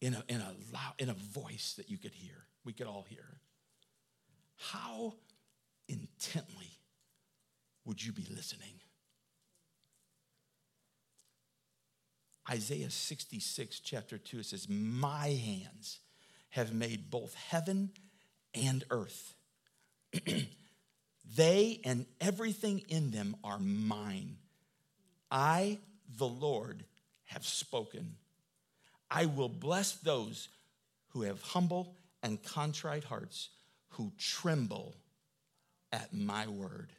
in 0.00 0.14
a, 0.14 0.24
in 0.28 0.40
a, 0.40 0.54
loud, 0.72 0.94
in 0.98 1.08
a 1.08 1.14
voice 1.14 1.74
that 1.76 1.90
you 1.90 1.98
could 1.98 2.12
hear, 2.12 2.46
we 2.64 2.72
could 2.72 2.86
all 2.86 3.06
hear. 3.08 3.38
How 4.56 5.14
intently 5.88 6.78
would 7.84 8.04
you 8.04 8.12
be 8.12 8.26
listening? 8.34 8.80
Isaiah 12.50 12.90
66, 12.90 13.80
chapter 13.80 14.18
2, 14.18 14.40
it 14.40 14.46
says, 14.46 14.68
My 14.68 15.28
hands 15.28 16.00
have 16.50 16.74
made 16.74 17.10
both 17.10 17.34
heaven 17.34 17.90
and 18.54 18.84
earth. 18.90 19.34
They 21.34 21.80
and 21.84 22.06
everything 22.20 22.82
in 22.88 23.10
them 23.10 23.36
are 23.42 23.58
mine. 23.58 24.36
I, 25.30 25.78
the 26.18 26.28
Lord, 26.28 26.84
have 27.26 27.46
spoken. 27.46 28.16
I 29.10 29.26
will 29.26 29.48
bless 29.48 29.92
those 29.92 30.48
who 31.10 31.22
have 31.22 31.40
humble 31.42 31.94
and 32.22 32.42
contrite 32.42 33.04
hearts, 33.04 33.50
who 33.90 34.12
tremble 34.18 34.94
at 35.92 36.12
my 36.12 36.46
word. 36.46 36.90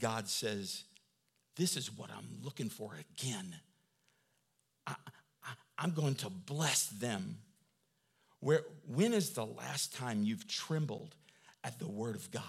God 0.00 0.28
says, 0.28 0.84
This 1.56 1.76
is 1.76 1.96
what 1.96 2.10
I'm 2.10 2.38
looking 2.42 2.68
for 2.68 2.92
again. 2.94 3.56
I, 4.86 4.94
am 5.78 5.92
going 5.92 6.14
to 6.16 6.30
bless 6.30 6.86
them. 6.86 7.38
Where, 8.40 8.62
when 8.86 9.12
is 9.12 9.30
the 9.30 9.44
last 9.44 9.94
time 9.94 10.24
you've 10.24 10.48
trembled 10.48 11.14
at 11.64 11.78
the 11.78 11.88
Word 11.88 12.16
of 12.16 12.30
God. 12.30 12.42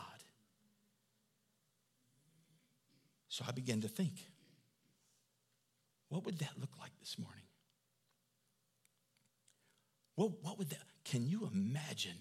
So 3.30 3.46
I 3.48 3.52
began 3.52 3.82
to 3.82 3.88
think, 3.88 4.14
what 6.10 6.26
would 6.26 6.40
that 6.40 6.52
look 6.60 6.78
like 6.80 6.92
this 7.00 7.18
morning? 7.18 7.44
What, 10.16 10.32
what 10.42 10.58
would 10.58 10.70
that, 10.72 10.82
can 11.06 11.28
you 11.28 11.50
imagine? 11.54 12.18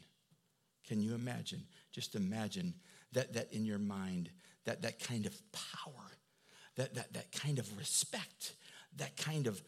Can 0.86 1.00
you 1.00 1.14
imagine? 1.14 1.64
Just 1.92 2.14
imagine 2.14 2.74
that, 3.12 3.32
that 3.34 3.52
in 3.52 3.64
your 3.64 3.78
mind, 3.78 4.30
that, 4.64 4.82
that 4.82 5.00
kind 5.00 5.26
of 5.26 5.34
power, 5.52 6.12
that, 6.76 6.94
that, 6.94 7.12
that 7.12 7.32
kind 7.32 7.58
of 7.58 7.76
respect, 7.76 8.54
that 8.96 9.16
kind 9.16 9.48
of 9.48 9.60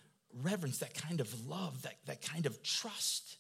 reverence, 0.43 0.79
that 0.79 0.95
kind 0.95 1.21
of 1.21 1.49
love, 1.49 1.83
that, 1.83 1.97
that 2.07 2.23
kind 2.23 2.47
of 2.47 2.63
trust 2.63 3.37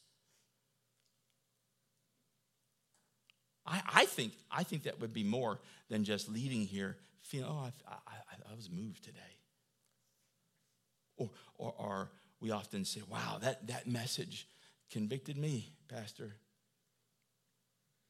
I, 3.66 3.82
I, 3.94 4.04
think, 4.06 4.32
I 4.50 4.62
think 4.62 4.84
that 4.84 5.00
would 5.00 5.12
be 5.12 5.24
more 5.24 5.60
than 5.88 6.04
just 6.04 6.28
leaving 6.28 6.62
here 6.62 6.96
feeling, 7.20 7.48
oh, 7.50 7.68
I, 7.88 7.92
I, 7.92 8.52
I 8.52 8.54
was 8.56 8.70
moved 8.70 9.04
today. 9.04 9.18
Or, 11.16 11.30
or, 11.56 11.74
or 11.78 12.10
we 12.40 12.50
often 12.50 12.84
say, 12.84 13.02
wow, 13.08 13.38
that, 13.40 13.66
that 13.68 13.86
message 13.86 14.48
convicted 14.90 15.36
me, 15.36 15.72
Pastor. 15.88 16.34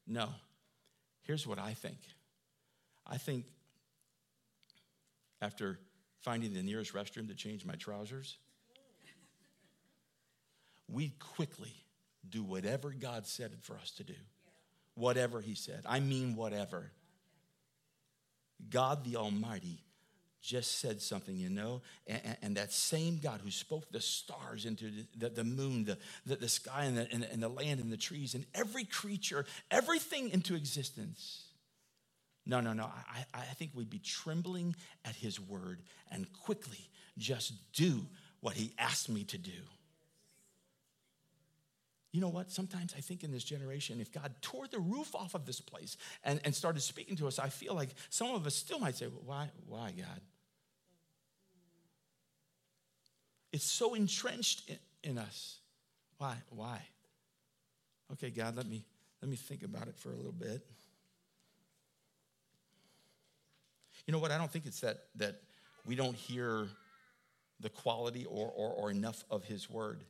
No. 0.06 0.28
Here's 1.22 1.46
what 1.46 1.58
I 1.58 1.74
think 1.74 1.98
I 3.06 3.18
think 3.18 3.44
after 5.40 5.78
finding 6.20 6.54
the 6.54 6.62
nearest 6.62 6.94
restroom 6.94 7.28
to 7.28 7.34
change 7.34 7.64
my 7.64 7.74
trousers, 7.74 8.38
we 10.88 11.12
quickly 11.18 11.74
do 12.28 12.42
whatever 12.44 12.90
God 12.90 13.26
said 13.26 13.56
for 13.60 13.74
us 13.74 13.90
to 13.92 14.04
do 14.04 14.14
whatever 14.94 15.40
he 15.40 15.54
said. 15.54 15.82
I 15.86 16.00
mean, 16.00 16.36
whatever. 16.36 16.90
God 18.70 19.04
the 19.04 19.16
Almighty 19.16 19.82
just 20.40 20.80
said 20.80 21.00
something, 21.00 21.36
you 21.36 21.48
know, 21.48 21.82
and, 22.06 22.36
and, 22.42 22.56
that 22.56 22.72
same 22.72 23.18
God 23.22 23.40
who 23.44 23.50
spoke 23.50 23.90
the 23.92 24.00
stars 24.00 24.66
into 24.66 24.90
the, 25.16 25.28
the, 25.28 25.44
moon, 25.44 25.84
the, 25.84 25.96
the, 26.26 26.34
the 26.34 26.48
sky, 26.48 26.84
and 26.84 26.98
the, 26.98 27.08
and, 27.12 27.22
and 27.22 27.40
the 27.40 27.48
land, 27.48 27.78
and 27.78 27.92
the 27.92 27.96
trees, 27.96 28.34
and 28.34 28.44
every 28.52 28.82
creature, 28.82 29.46
everything 29.70 30.30
into 30.30 30.56
existence. 30.56 31.44
No, 32.44 32.60
no, 32.60 32.72
no. 32.72 32.84
I, 32.84 33.24
I 33.32 33.44
think 33.54 33.70
we'd 33.74 33.88
be 33.88 34.00
trembling 34.00 34.74
at 35.04 35.14
his 35.14 35.38
word 35.38 35.80
and 36.10 36.26
quickly 36.32 36.90
just 37.16 37.52
do 37.72 38.04
what 38.40 38.54
he 38.54 38.72
asked 38.78 39.08
me 39.08 39.22
to 39.24 39.38
do. 39.38 39.52
You 42.12 42.20
know 42.20 42.28
what? 42.28 42.50
Sometimes 42.50 42.94
I 42.96 43.00
think 43.00 43.24
in 43.24 43.32
this 43.32 43.42
generation, 43.42 43.98
if 44.00 44.12
God 44.12 44.34
tore 44.42 44.68
the 44.68 44.78
roof 44.78 45.14
off 45.14 45.34
of 45.34 45.46
this 45.46 45.60
place 45.60 45.96
and, 46.22 46.40
and 46.44 46.54
started 46.54 46.80
speaking 46.80 47.16
to 47.16 47.26
us, 47.26 47.38
I 47.38 47.48
feel 47.48 47.74
like 47.74 47.88
some 48.10 48.34
of 48.34 48.46
us 48.46 48.54
still 48.54 48.78
might 48.78 48.96
say, 48.96 49.06
well, 49.06 49.22
why, 49.24 49.50
why, 49.66 49.92
God? 49.96 50.20
It's 53.50 53.64
so 53.64 53.94
entrenched 53.94 54.68
in, 54.68 54.78
in 55.02 55.18
us. 55.18 55.56
Why? 56.18 56.36
Why? 56.50 56.80
Okay, 58.12 58.30
God, 58.30 58.56
let 58.56 58.66
me 58.66 58.84
let 59.22 59.30
me 59.30 59.36
think 59.36 59.62
about 59.62 59.88
it 59.88 59.96
for 59.96 60.10
a 60.10 60.16
little 60.16 60.32
bit. 60.32 60.66
You 64.06 64.12
know 64.12 64.18
what? 64.18 64.30
I 64.32 64.38
don't 64.38 64.50
think 64.50 64.66
it's 64.66 64.80
that 64.80 65.04
that 65.16 65.40
we 65.86 65.94
don't 65.94 66.16
hear 66.16 66.68
the 67.60 67.70
quality 67.70 68.26
or, 68.26 68.52
or, 68.54 68.70
or 68.70 68.90
enough 68.90 69.24
of 69.30 69.44
his 69.44 69.70
word 69.70 70.02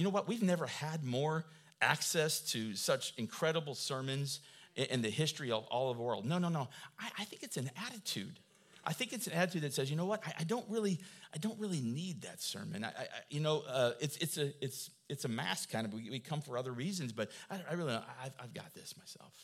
you 0.00 0.04
know 0.04 0.10
what? 0.10 0.26
We've 0.26 0.42
never 0.42 0.66
had 0.66 1.04
more 1.04 1.44
access 1.82 2.40
to 2.52 2.74
such 2.74 3.12
incredible 3.18 3.74
sermons 3.74 4.40
in 4.74 5.02
the 5.02 5.10
history 5.10 5.50
of 5.50 5.66
all 5.66 5.90
of 5.90 5.98
the 5.98 6.02
world. 6.02 6.24
No, 6.24 6.38
no, 6.38 6.48
no. 6.48 6.70
I, 6.98 7.10
I 7.18 7.24
think 7.24 7.42
it's 7.42 7.58
an 7.58 7.70
attitude. 7.86 8.40
I 8.82 8.94
think 8.94 9.12
it's 9.12 9.26
an 9.26 9.34
attitude 9.34 9.60
that 9.60 9.74
says, 9.74 9.90
you 9.90 9.98
know 9.98 10.06
what? 10.06 10.22
I, 10.26 10.32
I 10.40 10.44
don't 10.44 10.64
really, 10.70 11.00
I 11.34 11.36
don't 11.36 11.58
really 11.60 11.82
need 11.82 12.22
that 12.22 12.40
sermon. 12.40 12.82
I, 12.82 12.92
you 13.28 13.40
know, 13.40 13.62
uh, 13.68 13.92
it's 14.00 14.16
it's 14.16 14.38
a 14.38 14.54
it's 14.64 14.90
it's 15.10 15.26
a 15.26 15.28
mask 15.28 15.70
kind 15.70 15.86
of. 15.86 15.92
We, 15.92 16.08
we 16.08 16.18
come 16.18 16.40
for 16.40 16.56
other 16.56 16.72
reasons, 16.72 17.12
but 17.12 17.30
I, 17.50 17.60
I 17.70 17.74
really, 17.74 17.92
I've, 17.92 18.32
I've 18.42 18.54
got 18.54 18.72
this 18.72 18.94
myself. 18.96 19.34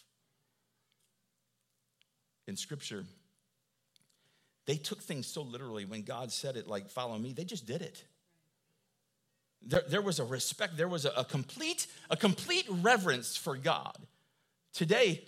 In 2.49 2.57
Scripture, 2.57 3.05
they 4.65 4.77
took 4.77 5.03
things 5.03 5.27
so 5.27 5.43
literally. 5.43 5.85
When 5.85 6.01
God 6.01 6.33
said 6.33 6.57
it, 6.57 6.67
like 6.67 6.89
"Follow 6.89 7.19
me," 7.19 7.35
they 7.35 7.45
just 7.45 7.67
did 7.67 7.83
it. 7.83 8.03
There, 9.63 9.83
there 9.89 10.03
was 10.03 10.21
a 10.21 10.25
respect, 10.25 10.77
there 10.77 10.89
was 10.89 11.05
a, 11.05 11.11
a, 11.11 11.25
complete, 11.25 11.87
a 12.11 12.17
complete 12.17 12.67
reverence 12.69 13.37
for 13.37 13.57
God. 13.57 13.97
Today, 14.73 15.25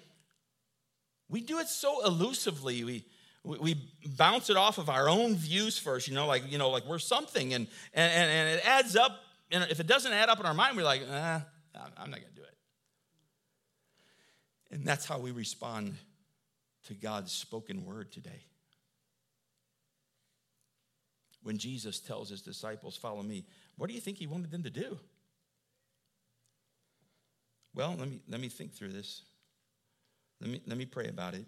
we 1.29 1.41
do 1.41 1.59
it 1.59 1.69
so 1.69 2.05
elusively. 2.05 2.85
We, 2.85 3.05
we, 3.45 3.77
bounce 4.17 4.51
it 4.51 4.57
off 4.57 4.79
of 4.79 4.89
our 4.89 5.09
own 5.09 5.37
views 5.37 5.79
first, 5.79 6.09
you 6.09 6.15
know, 6.15 6.27
like, 6.27 6.51
you 6.51 6.59
know, 6.59 6.71
like 6.71 6.85
we're 6.87 6.99
something, 6.99 7.55
and, 7.55 7.67
and, 7.95 8.13
and 8.13 8.59
it 8.59 8.67
adds 8.67 8.97
up. 8.97 9.21
And 9.51 9.65
if 9.71 9.81
it 9.81 9.87
doesn't 9.87 10.13
add 10.13 10.29
up 10.29 10.41
in 10.41 10.47
our 10.47 10.55
mind, 10.55 10.77
we're 10.77 10.83
like, 10.83 11.03
ah, 11.11 11.45
I'm 11.97 12.11
not 12.11 12.21
going 12.21 12.35
to 12.35 12.35
do 12.35 12.43
it. 12.43 12.57
And 14.71 14.85
that's 14.85 15.07
how 15.07 15.19
we 15.19 15.31
respond 15.31 15.95
to 16.87 16.95
God's 16.95 17.33
spoken 17.33 17.85
word 17.85 18.13
today. 18.13 18.45
When 21.43 21.59
Jesus 21.59 22.01
tells 22.01 22.29
his 22.29 22.43
disciples, 22.43 22.97
Follow 22.97 23.23
me, 23.23 23.45
what 23.79 23.89
do 23.89 23.95
you 23.95 24.01
think 24.01 24.19
he 24.19 24.27
wanted 24.27 24.51
them 24.51 24.65
to 24.65 24.71
do? 24.71 24.99
Well, 27.75 27.95
let 27.97 28.11
me, 28.11 28.21
let 28.29 28.41
me 28.41 28.49
think 28.49 28.75
through 28.75 28.93
this. 28.93 29.23
Let 30.41 30.51
me, 30.51 30.61
let 30.67 30.77
me 30.77 30.85
pray 30.85 31.07
about 31.07 31.35
it. 31.35 31.47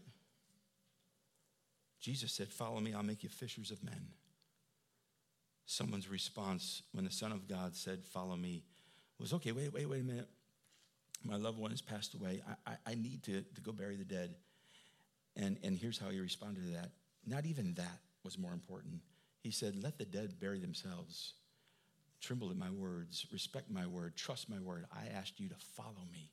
Jesus 2.01 2.33
said, 2.33 2.49
Follow 2.49 2.81
me, 2.81 2.95
I'll 2.95 3.03
make 3.03 3.23
you 3.25 3.29
fishers 3.29 3.73
of 3.73 3.83
men. 3.83 4.09
Someone's 5.67 6.09
response 6.09 6.83
when 6.93 7.05
the 7.05 7.11
Son 7.11 7.33
of 7.33 7.49
God 7.49 7.75
said, 7.75 8.05
Follow 8.05 8.37
me, 8.37 8.63
was, 9.19 9.33
Okay, 9.33 9.53
wait, 9.53 9.73
wait, 9.73 9.89
wait 9.89 10.01
a 10.01 10.05
minute. 10.05 10.29
My 11.25 11.37
loved 11.37 11.59
one 11.59 11.71
has 11.71 11.83
passed 11.83 12.15
away. 12.15 12.43
I, 12.67 12.71
I, 12.71 12.93
I 12.93 12.95
need 12.95 13.25
to, 13.25 13.43
to 13.43 13.61
go 13.61 13.73
bury 13.73 13.97
the 13.97 14.05
dead. 14.05 14.35
And, 15.37 15.59
and 15.63 15.77
here's 15.77 15.99
how 15.99 16.09
he 16.09 16.21
responded 16.21 16.65
to 16.65 16.73
that. 16.75 16.91
Not 17.27 17.45
even 17.45 17.75
that 17.75 17.99
was 18.25 18.39
more 18.39 18.53
important. 18.53 19.01
He 19.43 19.51
said, 19.51 19.83
Let 19.83 19.99
the 19.99 20.05
dead 20.05 20.39
bury 20.39 20.61
themselves. 20.61 21.35
Tremble 22.21 22.51
at 22.51 22.57
my 22.57 22.71
words, 22.71 23.27
respect 23.33 23.71
my 23.71 23.87
word, 23.87 24.15
trust 24.15 24.51
my 24.51 24.59
word. 24.59 24.85
I 24.93 25.07
asked 25.17 25.41
you 25.41 25.49
to 25.49 25.55
follow 25.77 26.07
me. 26.13 26.31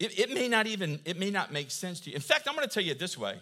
It, 0.00 0.18
it, 0.18 0.30
may 0.34 0.48
not 0.48 0.66
even, 0.66 1.00
it 1.04 1.18
may 1.18 1.30
not 1.30 1.52
make 1.52 1.70
sense 1.70 2.00
to 2.00 2.10
you. 2.10 2.16
In 2.16 2.22
fact, 2.22 2.48
I'm 2.48 2.54
going 2.54 2.66
to 2.66 2.72
tell 2.72 2.82
you 2.82 2.92
it 2.92 2.98
this 2.98 3.16
way. 3.16 3.38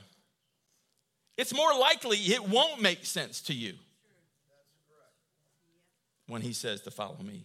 It's 1.36 1.54
more 1.54 1.72
likely 1.78 2.18
it 2.18 2.46
won't 2.48 2.80
make 2.80 3.06
sense 3.06 3.40
to 3.42 3.54
you 3.54 3.74
when 6.26 6.42
he 6.42 6.52
says 6.52 6.82
to 6.82 6.90
follow 6.90 7.18
me. 7.22 7.44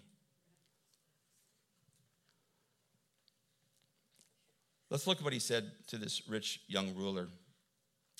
Let's 4.89 5.07
look 5.07 5.17
at 5.17 5.23
what 5.23 5.33
he 5.33 5.39
said 5.39 5.71
to 5.87 5.97
this 5.97 6.27
rich 6.27 6.61
young 6.67 6.95
ruler 6.95 7.27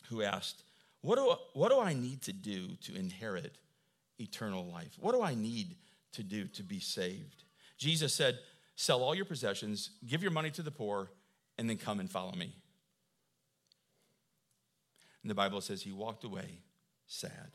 who 0.10 0.22
asked, 0.22 0.64
what 1.02 1.16
do, 1.18 1.36
what 1.54 1.70
do 1.70 1.80
I 1.80 1.94
need 1.94 2.22
to 2.24 2.34
do 2.34 2.76
to 2.84 2.96
inherit 2.96 3.58
eternal 4.20 4.66
life? 4.66 4.98
What 5.00 5.14
do 5.14 5.22
I 5.22 5.36
need 5.36 5.76
to 6.14 6.24
do 6.24 6.46
to 6.48 6.64
be 6.64 6.80
saved? 6.80 7.44
Jesus 7.78 8.14
said, 8.14 8.40
Sell 8.76 9.04
all 9.04 9.16
your 9.16 9.26
possessions, 9.26 9.90
give 10.06 10.22
your 10.22 10.32
money 10.32 10.52
to 10.52 10.62
the 10.62 10.70
poor, 10.70 11.10
and 11.58 11.68
then 11.68 11.78
come 11.78 12.00
and 12.00 12.10
follow 12.10 12.34
me. 12.34 12.54
And 15.24 15.32
the 15.32 15.36
Bible 15.36 15.62
says 15.62 15.82
he 15.82 15.92
walked 15.92 16.24
away 16.24 16.60
sad. 17.08 17.52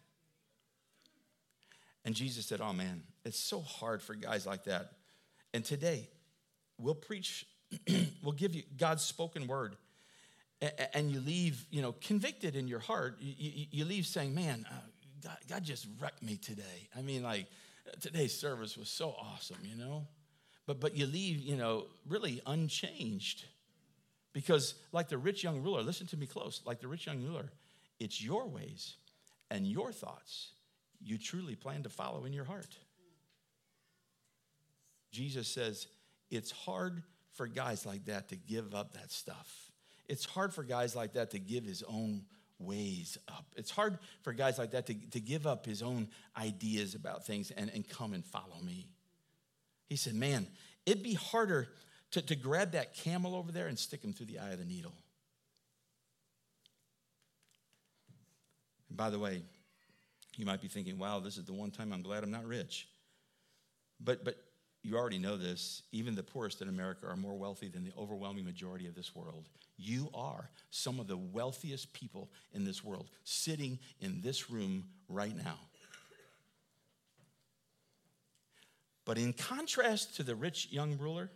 And 2.05 2.15
Jesus 2.15 2.47
said, 2.47 2.61
Oh 2.61 2.73
man, 2.73 3.05
it's 3.25 3.39
so 3.39 3.61
hard 3.61 4.03
for 4.03 4.15
guys 4.15 4.47
like 4.47 4.65
that. 4.65 4.93
And 5.55 5.65
today, 5.65 6.09
we'll 6.79 6.95
preach, 6.95 7.47
we'll 8.23 8.33
give 8.33 8.55
you 8.55 8.63
God's 8.77 9.03
spoken 9.03 9.47
word 9.47 9.77
and 10.94 11.11
you 11.11 11.20
leave, 11.20 11.64
you 11.70 11.83
know, 11.83 11.92
convicted 12.01 12.55
in 12.55 12.68
your 12.68 12.79
heart, 12.79 13.16
you, 13.20 13.85
leave 13.85 14.07
saying, 14.07 14.35
man, 14.35 14.64
uh, 14.70 15.29
God 15.48 15.64
just 15.64 15.87
wrecked 16.01 16.22
me 16.22 16.37
today. 16.37 16.88
I 16.96 17.03
mean, 17.03 17.22
like, 17.22 17.46
today's 18.01 18.38
service 18.38 18.77
was 18.77 18.88
so 18.88 19.14
awesome, 19.20 19.59
you 19.64 19.77
know? 19.77 20.07
But, 20.66 20.81
but 20.81 20.96
you 20.96 21.07
leave, 21.07 21.40
you 21.40 21.57
know, 21.57 21.87
really 22.09 22.40
unchanged. 22.46 23.44
Because, 24.33 24.75
like 24.92 25.09
the 25.09 25.18
rich 25.18 25.42
young 25.42 25.62
ruler, 25.62 25.83
listen 25.83 26.07
to 26.09 26.16
me 26.16 26.27
close, 26.27 26.62
like 26.64 26.81
the 26.81 26.88
rich 26.88 27.07
young 27.07 27.22
ruler, 27.22 27.51
it's 27.98 28.22
your 28.22 28.46
ways 28.46 28.94
and 29.51 29.66
your 29.66 29.92
thoughts 29.92 30.53
you 31.05 31.18
truly 31.18 31.57
plan 31.57 31.83
to 31.83 31.88
follow 31.88 32.25
in 32.25 32.33
your 32.33 32.44
heart. 32.44 32.77
Jesus 35.11 35.48
says 35.48 35.88
it's 36.31 36.51
hard 36.51 37.03
for 37.33 37.46
guys 37.46 37.85
like 37.85 38.07
that 38.07 38.29
to 38.29 38.37
give 38.37 38.75
up 38.75 38.94
that 38.94 39.11
stuff 39.11 39.72
it's 40.12 40.27
hard 40.27 40.53
for 40.53 40.62
guys 40.62 40.94
like 40.94 41.14
that 41.14 41.31
to 41.31 41.38
give 41.38 41.64
his 41.64 41.83
own 41.88 42.27
ways 42.59 43.16
up. 43.29 43.46
It's 43.57 43.70
hard 43.70 43.98
for 44.20 44.35
guys 44.35 44.59
like 44.59 44.72
that 44.72 44.87
to, 44.88 44.94
to 45.12 45.20
give 45.20 45.46
up 45.46 45.64
his 45.64 45.83
own 45.83 46.09
ideas 46.37 46.94
about 46.94 47.25
things 47.25 47.51
and, 47.51 47.70
and 47.75 47.88
come 47.88 48.12
and 48.12 48.22
follow 48.22 48.61
me. 48.62 48.88
He 49.88 49.96
said, 49.96 50.14
Man, 50.14 50.46
it'd 50.85 51.03
be 51.03 51.14
harder 51.14 51.68
to, 52.11 52.20
to 52.20 52.37
grab 52.37 52.72
that 52.72 52.94
camel 52.94 53.35
over 53.35 53.51
there 53.51 53.68
and 53.68 53.79
stick 53.79 54.05
him 54.05 54.12
through 54.12 54.27
the 54.27 54.38
eye 54.38 54.51
of 54.51 54.59
the 54.59 54.66
needle. 54.66 54.92
And 58.90 58.98
by 58.98 59.09
the 59.09 59.18
way, 59.18 59.40
you 60.37 60.44
might 60.44 60.61
be 60.61 60.68
thinking, 60.68 60.98
wow, 60.98 61.20
this 61.20 61.38
is 61.38 61.46
the 61.46 61.55
one 61.55 61.70
time 61.70 61.90
I'm 61.90 62.03
glad 62.03 62.22
I'm 62.22 62.31
not 62.31 62.44
rich. 62.44 62.87
But, 63.98 64.27
but 64.27 64.37
you 64.83 64.97
already 64.97 65.18
know 65.18 65.37
this, 65.37 65.83
even 65.92 66.14
the 66.14 66.23
poorest 66.23 66.61
in 66.61 66.68
America 66.68 67.07
are 67.07 67.16
more 67.16 67.35
wealthy 67.35 67.68
than 67.68 67.85
the 67.85 67.92
overwhelming 67.97 68.45
majority 68.45 68.88
of 68.88 68.95
this 68.95 69.14
world. 69.14 69.49
You 69.77 70.11
are 70.12 70.51
some 70.71 70.99
of 70.99 71.07
the 71.07 71.16
wealthiest 71.16 71.92
people 71.92 72.31
in 72.53 72.64
this 72.64 72.83
world 72.83 73.09
sitting 73.25 73.79
in 74.01 74.21
this 74.23 74.51
room 74.51 74.85
right 75.09 75.37
now. 75.37 75.59
But 79.05 79.18
in 79.18 79.33
contrast 79.33 80.16
to 80.16 80.23
the 80.23 80.35
rich 80.35 80.68
young 80.71 80.99
ruler, 80.99 81.31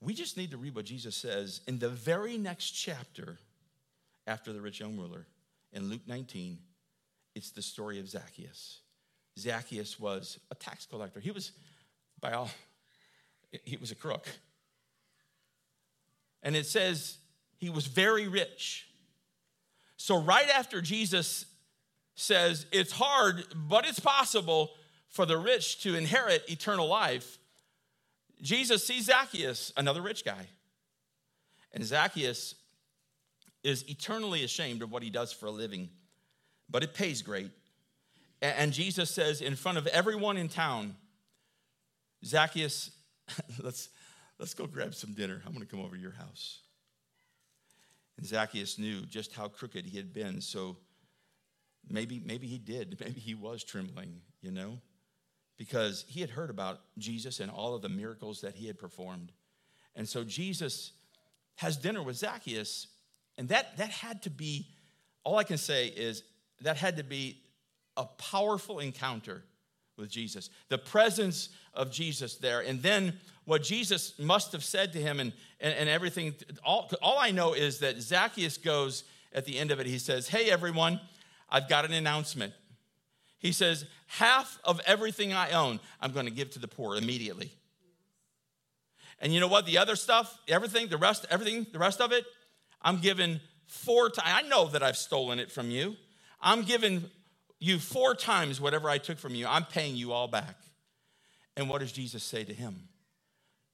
we 0.00 0.14
just 0.14 0.36
need 0.36 0.50
to 0.50 0.56
read 0.56 0.74
what 0.74 0.84
Jesus 0.84 1.16
says 1.16 1.60
in 1.66 1.78
the 1.78 1.88
very 1.88 2.36
next 2.36 2.70
chapter 2.70 3.38
after 4.26 4.52
the 4.52 4.60
rich 4.60 4.80
young 4.80 4.96
ruler. 4.96 5.26
In 5.72 5.88
Luke 5.88 6.02
19, 6.06 6.58
it's 7.34 7.50
the 7.50 7.62
story 7.62 7.98
of 7.98 8.08
Zacchaeus. 8.08 8.80
Zacchaeus 9.38 9.98
was 9.98 10.38
a 10.50 10.54
tax 10.54 10.86
collector. 10.86 11.20
He 11.20 11.30
was, 11.30 11.52
by 12.20 12.32
all, 12.32 12.50
he 13.64 13.76
was 13.76 13.90
a 13.90 13.94
crook. 13.94 14.28
And 16.42 16.56
it 16.56 16.66
says 16.66 17.18
he 17.58 17.70
was 17.70 17.86
very 17.86 18.28
rich. 18.28 18.88
So, 19.96 20.20
right 20.20 20.48
after 20.48 20.80
Jesus 20.80 21.46
says 22.14 22.66
it's 22.72 22.92
hard, 22.92 23.44
but 23.54 23.86
it's 23.86 24.00
possible 24.00 24.70
for 25.08 25.26
the 25.26 25.38
rich 25.38 25.82
to 25.82 25.94
inherit 25.94 26.42
eternal 26.48 26.88
life, 26.88 27.38
Jesus 28.40 28.84
sees 28.84 29.04
Zacchaeus, 29.04 29.72
another 29.76 30.02
rich 30.02 30.24
guy. 30.24 30.48
And 31.72 31.84
Zacchaeus 31.84 32.56
is 33.62 33.88
eternally 33.88 34.42
ashamed 34.42 34.82
of 34.82 34.90
what 34.90 35.02
he 35.02 35.10
does 35.10 35.32
for 35.32 35.46
a 35.46 35.50
living, 35.50 35.88
but 36.68 36.82
it 36.82 36.94
pays 36.94 37.22
great. 37.22 37.50
And 38.42 38.72
Jesus 38.72 39.08
says 39.08 39.40
in 39.40 39.54
front 39.54 39.78
of 39.78 39.86
everyone 39.86 40.36
in 40.36 40.48
town, 40.48 40.96
Zacchaeus, 42.24 42.90
let's, 43.62 43.88
let's 44.40 44.52
go 44.52 44.66
grab 44.66 44.94
some 44.96 45.12
dinner. 45.12 45.40
I'm 45.46 45.52
going 45.52 45.64
to 45.64 45.70
come 45.70 45.80
over 45.80 45.94
to 45.94 46.02
your 46.02 46.12
house. 46.12 46.58
And 48.16 48.26
Zacchaeus 48.26 48.78
knew 48.78 49.02
just 49.02 49.32
how 49.32 49.46
crooked 49.46 49.86
he 49.86 49.96
had 49.96 50.12
been. 50.12 50.40
So 50.40 50.76
maybe, 51.88 52.20
maybe 52.24 52.48
he 52.48 52.58
did. 52.58 52.98
Maybe 53.00 53.20
he 53.20 53.34
was 53.34 53.62
trembling, 53.62 54.20
you 54.40 54.50
know, 54.50 54.78
because 55.56 56.04
he 56.08 56.20
had 56.20 56.30
heard 56.30 56.50
about 56.50 56.80
Jesus 56.98 57.38
and 57.38 57.50
all 57.50 57.76
of 57.76 57.82
the 57.82 57.88
miracles 57.88 58.40
that 58.40 58.56
he 58.56 58.66
had 58.66 58.76
performed. 58.76 59.30
And 59.94 60.08
so 60.08 60.24
Jesus 60.24 60.92
has 61.56 61.76
dinner 61.76 62.02
with 62.02 62.16
Zacchaeus. 62.16 62.88
And 63.38 63.48
that, 63.50 63.76
that 63.76 63.90
had 63.90 64.22
to 64.22 64.30
be, 64.30 64.66
all 65.22 65.36
I 65.36 65.44
can 65.44 65.58
say 65.58 65.86
is 65.86 66.24
that 66.60 66.76
had 66.76 66.96
to 66.96 67.04
be 67.04 67.42
a 67.96 68.04
powerful 68.04 68.78
encounter 68.78 69.42
with 69.96 70.10
Jesus, 70.10 70.50
the 70.68 70.78
presence 70.78 71.50
of 71.74 71.90
Jesus 71.90 72.36
there. 72.36 72.60
And 72.60 72.82
then 72.82 73.14
what 73.44 73.62
Jesus 73.62 74.18
must 74.18 74.52
have 74.52 74.64
said 74.64 74.92
to 74.94 74.98
him 75.00 75.20
and, 75.20 75.32
and, 75.60 75.74
and, 75.74 75.88
everything. 75.88 76.34
All, 76.64 76.90
all 77.02 77.18
I 77.18 77.30
know 77.30 77.52
is 77.52 77.80
that 77.80 78.00
Zacchaeus 78.00 78.56
goes 78.56 79.04
at 79.32 79.44
the 79.44 79.58
end 79.58 79.70
of 79.70 79.80
it, 79.80 79.86
he 79.86 79.98
says, 79.98 80.28
Hey, 80.28 80.50
everyone, 80.50 81.00
I've 81.48 81.68
got 81.68 81.84
an 81.84 81.92
announcement. 81.92 82.52
He 83.38 83.52
says, 83.52 83.86
Half 84.06 84.58
of 84.64 84.80
everything 84.86 85.32
I 85.32 85.52
own, 85.52 85.80
I'm 86.00 86.12
going 86.12 86.26
to 86.26 86.32
give 86.32 86.50
to 86.50 86.58
the 86.58 86.68
poor 86.68 86.96
immediately. 86.96 87.52
And 89.20 89.32
you 89.32 89.40
know 89.40 89.48
what? 89.48 89.66
The 89.66 89.78
other 89.78 89.96
stuff, 89.96 90.36
everything, 90.48 90.88
the 90.88 90.98
rest, 90.98 91.26
everything, 91.30 91.66
the 91.72 91.78
rest 91.78 92.00
of 92.00 92.12
it, 92.12 92.24
I'm 92.82 92.98
giving 92.98 93.40
four 93.66 94.10
times. 94.10 94.44
I 94.44 94.48
know 94.48 94.66
that 94.68 94.82
I've 94.82 94.96
stolen 94.96 95.38
it 95.38 95.50
from 95.50 95.70
you. 95.70 95.96
I'm 96.40 96.62
giving 96.62 97.04
you 97.62 97.78
four 97.78 98.16
times 98.16 98.60
whatever 98.60 98.90
I 98.90 98.98
took 98.98 99.18
from 99.18 99.36
you. 99.36 99.46
I'm 99.46 99.64
paying 99.64 99.94
you 99.94 100.10
all 100.10 100.26
back. 100.26 100.56
And 101.56 101.68
what 101.68 101.80
does 101.80 101.92
Jesus 101.92 102.24
say 102.24 102.42
to 102.42 102.52
him? 102.52 102.88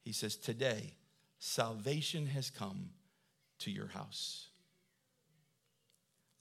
He 0.02 0.12
says, 0.12 0.36
Today, 0.36 0.92
salvation 1.38 2.26
has 2.26 2.50
come 2.50 2.90
to 3.60 3.70
your 3.70 3.86
house. 3.86 4.48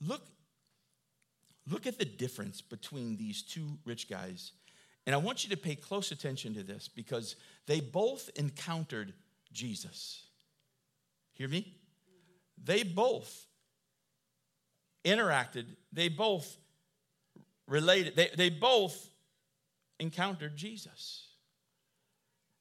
Look, 0.06 0.20
look 1.66 1.86
at 1.86 1.98
the 1.98 2.04
difference 2.04 2.60
between 2.60 3.16
these 3.16 3.42
two 3.42 3.78
rich 3.86 4.10
guys. 4.10 4.52
And 5.06 5.14
I 5.14 5.18
want 5.18 5.42
you 5.42 5.48
to 5.50 5.56
pay 5.56 5.74
close 5.74 6.12
attention 6.12 6.52
to 6.52 6.62
this 6.62 6.86
because 6.86 7.34
they 7.66 7.80
both 7.80 8.28
encountered 8.36 9.14
Jesus. 9.54 10.26
Hear 11.32 11.48
me? 11.48 11.72
They 12.62 12.82
both 12.82 13.46
interacted, 15.02 15.64
they 15.90 16.10
both 16.10 16.58
related, 17.68 18.16
they, 18.16 18.30
they 18.36 18.50
both 18.50 19.10
encountered 20.00 20.56
Jesus. 20.56 21.26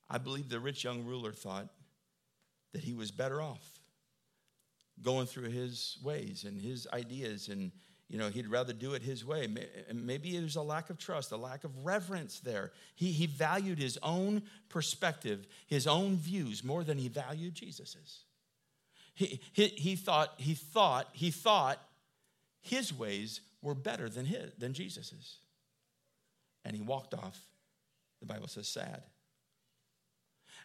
I 0.10 0.17
believe 0.17 0.50
the 0.50 0.60
rich 0.60 0.84
young 0.84 1.04
ruler 1.04 1.32
thought 1.32 1.67
that 2.74 2.84
he 2.84 2.93
was 2.93 3.12
better 3.12 3.41
off 3.41 3.80
going 5.02 5.28
through 5.28 5.50
his 5.50 5.98
ways 6.04 6.43
and 6.48 6.62
his 6.62 6.88
ideas 6.93 7.50
and 7.50 7.72
you 8.10 8.17
know, 8.17 8.30
he'd 8.30 8.48
rather 8.48 8.72
do 8.72 8.93
it 8.93 9.02
his 9.02 9.26
way. 9.26 9.50
Maybe 9.93 10.39
there's 10.39 10.56
a 10.56 10.62
lack 10.62 10.89
of 10.89 10.98
trust, 10.98 11.34
a 11.34 11.38
lack 11.38 11.65
of 11.65 11.86
reverence 11.86 12.39
there. 12.39 12.72
He, 12.96 13.12
he 13.12 13.26
valued 13.26 13.80
his 13.80 14.00
own 14.02 14.43
perspective, 14.70 15.46
his 15.67 15.88
own 15.88 16.15
views 16.15 16.63
more 16.63 16.86
than 16.86 16.98
he 16.98 17.10
valued 17.10 17.56
Jesus's. 17.56 18.24
He, 19.13 19.41
he, 19.52 19.67
he 19.67 19.96
thought, 19.98 20.36
he 20.38 20.54
thought, 20.54 21.10
he 21.12 21.32
thought 21.32 21.82
his 22.62 22.93
ways 22.93 23.41
were 23.62 23.76
better 23.76 24.10
than 24.10 24.26
his, 24.26 24.52
than 24.58 24.74
Jesus's. 24.74 25.38
And 26.65 26.76
he 26.76 26.82
walked 26.82 27.13
off, 27.13 27.39
the 28.20 28.26
Bible 28.26 28.48
says, 28.48 28.67
sad. 28.67 29.04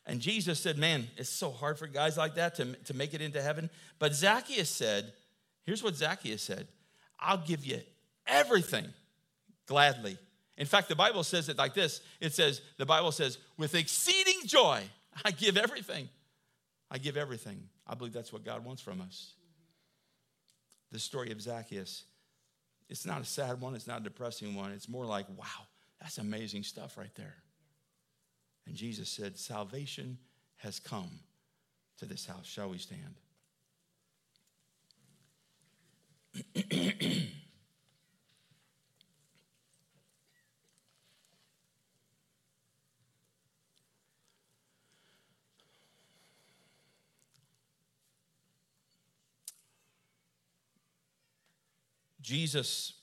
And 0.06 0.20
Jesus 0.20 0.58
said, 0.58 0.78
Man, 0.78 1.06
it's 1.16 1.28
so 1.28 1.50
hard 1.50 1.78
for 1.78 1.86
guys 1.86 2.16
like 2.16 2.34
that 2.34 2.56
to, 2.56 2.74
to 2.74 2.94
make 2.94 3.14
it 3.14 3.20
into 3.20 3.40
heaven. 3.40 3.70
But 3.98 4.14
Zacchaeus 4.14 4.68
said, 4.68 5.12
Here's 5.64 5.82
what 5.82 5.94
Zacchaeus 5.94 6.42
said 6.42 6.66
I'll 7.20 7.38
give 7.38 7.64
you 7.64 7.80
everything 8.26 8.86
gladly. 9.66 10.18
In 10.56 10.66
fact, 10.66 10.88
the 10.88 10.96
Bible 10.96 11.24
says 11.24 11.48
it 11.48 11.56
like 11.56 11.74
this 11.74 12.00
it 12.20 12.32
says, 12.34 12.62
The 12.78 12.86
Bible 12.86 13.12
says, 13.12 13.38
with 13.56 13.74
exceeding 13.74 14.46
joy, 14.46 14.82
I 15.24 15.30
give 15.30 15.56
everything. 15.56 16.08
I 16.90 16.98
give 16.98 17.16
everything. 17.16 17.68
I 17.86 17.94
believe 17.94 18.12
that's 18.12 18.32
what 18.32 18.44
God 18.44 18.64
wants 18.64 18.82
from 18.82 19.00
us. 19.00 19.34
The 20.90 20.98
story 20.98 21.32
of 21.32 21.40
Zacchaeus, 21.40 22.04
it's 22.92 23.06
not 23.06 23.22
a 23.22 23.24
sad 23.24 23.58
one, 23.62 23.74
it's 23.74 23.86
not 23.86 24.02
a 24.02 24.04
depressing 24.04 24.54
one. 24.54 24.70
It's 24.70 24.86
more 24.86 25.06
like, 25.06 25.26
wow, 25.30 25.66
that's 25.98 26.18
amazing 26.18 26.62
stuff 26.62 26.98
right 26.98 27.14
there. 27.14 27.36
And 28.66 28.76
Jesus 28.76 29.08
said, 29.08 29.38
Salvation 29.38 30.18
has 30.58 30.78
come 30.78 31.10
to 31.98 32.04
this 32.04 32.26
house. 32.26 32.44
Shall 32.44 32.68
we 32.68 32.76
stand? 32.76 33.16
Jesus 52.22 52.94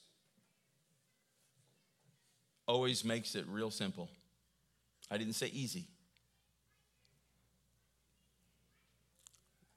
always 2.67 3.03
makes 3.03 3.35
it 3.35 3.45
real 3.47 3.69
simple. 3.69 4.09
I 5.11 5.17
didn't 5.17 5.33
say 5.33 5.47
easy. 5.47 5.87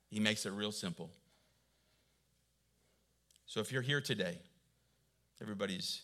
He 0.09 0.20
makes 0.20 0.46
it 0.46 0.52
real 0.52 0.72
simple. 0.72 1.11
So 3.46 3.61
if 3.61 3.72
you're 3.72 3.83
here 3.83 4.00
today, 4.00 4.38
everybody's 5.40 6.02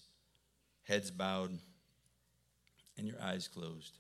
heads 0.85 1.11
bowed 1.11 1.59
and 2.97 3.07
your 3.07 3.21
eyes 3.23 3.49
closed. 3.49 3.99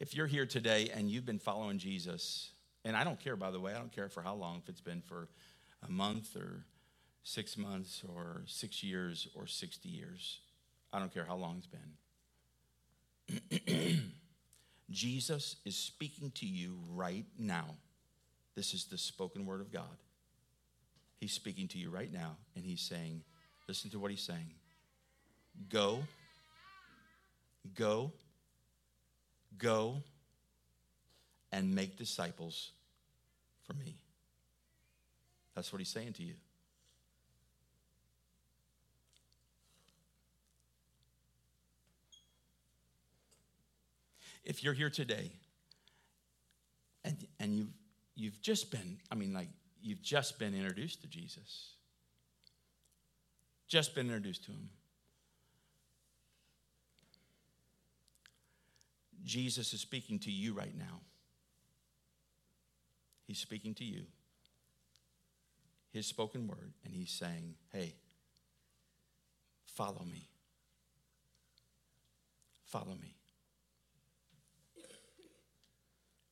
If 0.00 0.14
you're 0.14 0.26
here 0.26 0.46
today 0.46 0.90
and 0.94 1.10
you've 1.10 1.26
been 1.26 1.38
following 1.38 1.78
Jesus, 1.78 2.50
and 2.88 2.96
I 2.96 3.04
don't 3.04 3.20
care, 3.20 3.36
by 3.36 3.50
the 3.50 3.60
way, 3.60 3.74
I 3.74 3.76
don't 3.76 3.92
care 3.92 4.08
for 4.08 4.22
how 4.22 4.34
long, 4.34 4.62
if 4.62 4.68
it's 4.70 4.80
been 4.80 5.02
for 5.02 5.28
a 5.86 5.90
month 5.90 6.34
or 6.34 6.64
six 7.22 7.58
months 7.58 8.02
or 8.08 8.44
six 8.46 8.82
years 8.82 9.28
or 9.34 9.46
60 9.46 9.90
years, 9.90 10.40
I 10.90 10.98
don't 10.98 11.12
care 11.12 11.26
how 11.26 11.36
long 11.36 11.58
it's 11.58 11.68
been. 13.60 14.00
Jesus 14.90 15.56
is 15.66 15.76
speaking 15.76 16.30
to 16.36 16.46
you 16.46 16.78
right 16.94 17.26
now. 17.38 17.76
This 18.54 18.72
is 18.72 18.86
the 18.86 18.96
spoken 18.96 19.44
word 19.44 19.60
of 19.60 19.70
God. 19.70 19.98
He's 21.20 21.32
speaking 21.32 21.68
to 21.68 21.76
you 21.78 21.90
right 21.90 22.10
now, 22.10 22.38
and 22.56 22.64
he's 22.64 22.80
saying, 22.80 23.22
listen 23.68 23.90
to 23.90 23.98
what 23.98 24.10
he's 24.10 24.22
saying. 24.22 24.54
Go, 25.68 26.04
go, 27.74 28.12
go, 29.58 29.98
and 31.52 31.74
make 31.74 31.98
disciples 31.98 32.70
for 33.68 33.74
me. 33.74 33.98
That's 35.54 35.72
what 35.72 35.78
he's 35.78 35.90
saying 35.90 36.14
to 36.14 36.22
you. 36.22 36.34
If 44.44 44.64
you're 44.64 44.72
here 44.72 44.88
today 44.88 45.30
and, 47.04 47.26
and 47.38 47.54
you've 47.54 47.68
you've 48.18 48.42
just 48.42 48.70
been, 48.70 48.98
I 49.12 49.14
mean, 49.14 49.32
like, 49.32 49.48
you've 49.80 50.02
just 50.02 50.38
been 50.38 50.54
introduced 50.54 51.02
to 51.02 51.06
Jesus. 51.06 51.74
Just 53.68 53.94
been 53.94 54.06
introduced 54.06 54.44
to 54.46 54.50
him. 54.50 54.70
Jesus 59.24 59.72
is 59.72 59.80
speaking 59.80 60.18
to 60.20 60.30
you 60.32 60.52
right 60.52 60.76
now. 60.76 61.00
He's 63.28 63.38
speaking 63.38 63.74
to 63.74 63.84
you. 63.84 64.06
His 65.92 66.06
spoken 66.06 66.48
word, 66.48 66.72
and 66.84 66.94
he's 66.94 67.10
saying, 67.10 67.54
Hey, 67.70 67.94
follow 69.66 70.02
me. 70.04 70.28
Follow 72.64 72.96
me. 73.00 73.14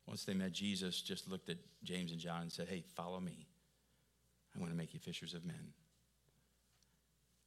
once 0.07 0.25
they 0.25 0.33
met 0.33 0.53
Jesus, 0.53 1.03
just 1.03 1.29
looked 1.29 1.51
at 1.51 1.59
James 1.85 2.11
and 2.11 2.19
John 2.19 2.43
and 2.43 2.51
said, 2.51 2.69
Hey, 2.69 2.83
follow 2.95 3.21
me. 3.21 3.47
I 4.55 4.59
want 4.59 4.73
to 4.73 4.77
make 4.77 4.95
you 4.95 5.01
fishers 5.01 5.35
of 5.35 5.45
men. 5.45 5.75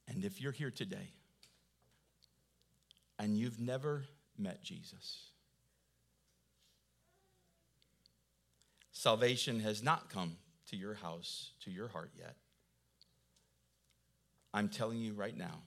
And 0.06 0.24
if 0.24 0.40
you're 0.40 0.52
here 0.52 0.70
today 0.70 1.10
and 3.18 3.36
you've 3.36 3.58
never 3.58 4.04
met 4.38 4.62
Jesus, 4.62 5.29
salvation 9.00 9.60
has 9.60 9.82
not 9.82 10.10
come 10.10 10.36
to 10.68 10.76
your 10.76 10.92
house, 10.92 11.52
to 11.64 11.70
your 11.70 11.88
heart 11.88 12.10
yet. 12.18 12.36
I'm 14.52 14.68
telling 14.68 14.98
you 14.98 15.14
right 15.14 15.34
now 15.34 15.62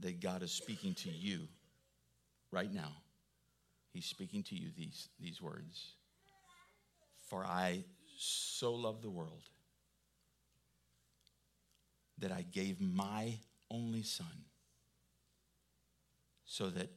that 0.00 0.20
God 0.20 0.42
is 0.42 0.52
speaking 0.52 0.92
to 0.94 1.08
you 1.08 1.48
right 2.50 2.70
now 2.70 2.92
He's 3.94 4.04
speaking 4.04 4.42
to 4.42 4.56
you 4.56 4.68
these, 4.76 5.08
these 5.18 5.40
words 5.40 5.92
For 7.28 7.44
I 7.46 7.84
so 8.18 8.74
love 8.74 9.00
the 9.00 9.10
world 9.10 9.48
that 12.18 12.30
I 12.30 12.42
gave 12.42 12.78
my 12.78 13.38
only 13.70 14.02
Son 14.02 14.44
so 16.44 16.68
that 16.70 16.90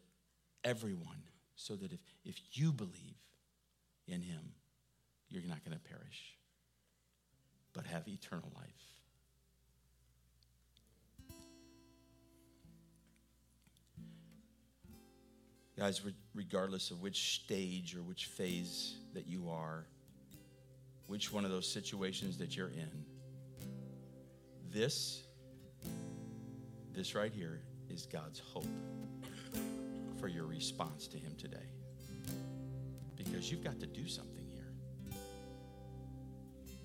everyone, 0.65 1.23
so 1.55 1.75
that 1.75 1.93
if, 1.93 1.99
if 2.25 2.35
you 2.51 2.73
believe 2.73 3.15
in 4.07 4.21
Him, 4.21 4.56
you're 5.29 5.43
not 5.43 5.63
going 5.63 5.77
to 5.77 5.83
perish, 5.83 6.35
but 7.73 7.85
have 7.85 8.07
eternal 8.07 8.51
life. 8.55 8.67
Guys, 15.77 16.01
regardless 16.33 16.89
of 16.89 17.01
which 17.01 17.35
stage 17.35 17.95
or 17.95 18.01
which 18.01 18.25
phase 18.25 18.95
that 19.13 19.27
you 19.27 19.49
are, 19.49 19.85
which 21.05 21.31
one 21.31 21.45
of 21.45 21.51
those 21.51 21.71
situations 21.71 22.37
that 22.39 22.57
you're 22.57 22.69
in, 22.69 23.05
this, 24.71 25.23
this 26.93 27.13
right 27.13 27.31
here 27.31 27.61
is 27.89 28.07
God's 28.07 28.39
hope 28.39 28.65
for 30.19 30.27
your 30.27 30.45
response 30.45 31.07
to 31.07 31.17
Him 31.17 31.35
today. 31.37 31.57
Because 33.15 33.51
you've 33.51 33.63
got 33.63 33.79
to 33.79 33.85
do 33.85 34.07
something. 34.07 34.36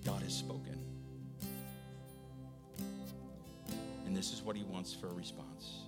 God 0.03 0.21
has 0.21 0.33
spoken. 0.33 0.79
And 4.05 4.15
this 4.15 4.33
is 4.33 4.41
what 4.41 4.55
He 4.55 4.63
wants 4.63 4.93
for 4.93 5.07
a 5.07 5.13
response 5.13 5.83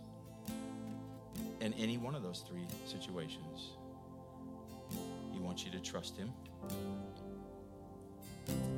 in 1.61 1.73
any 1.73 1.97
one 1.97 2.15
of 2.15 2.23
those 2.23 2.43
three 2.47 2.65
situations. 2.85 3.71
He 5.31 5.39
wants 5.39 5.65
you 5.65 5.71
to 5.71 5.79
trust 5.79 6.17
Him, 6.17 6.31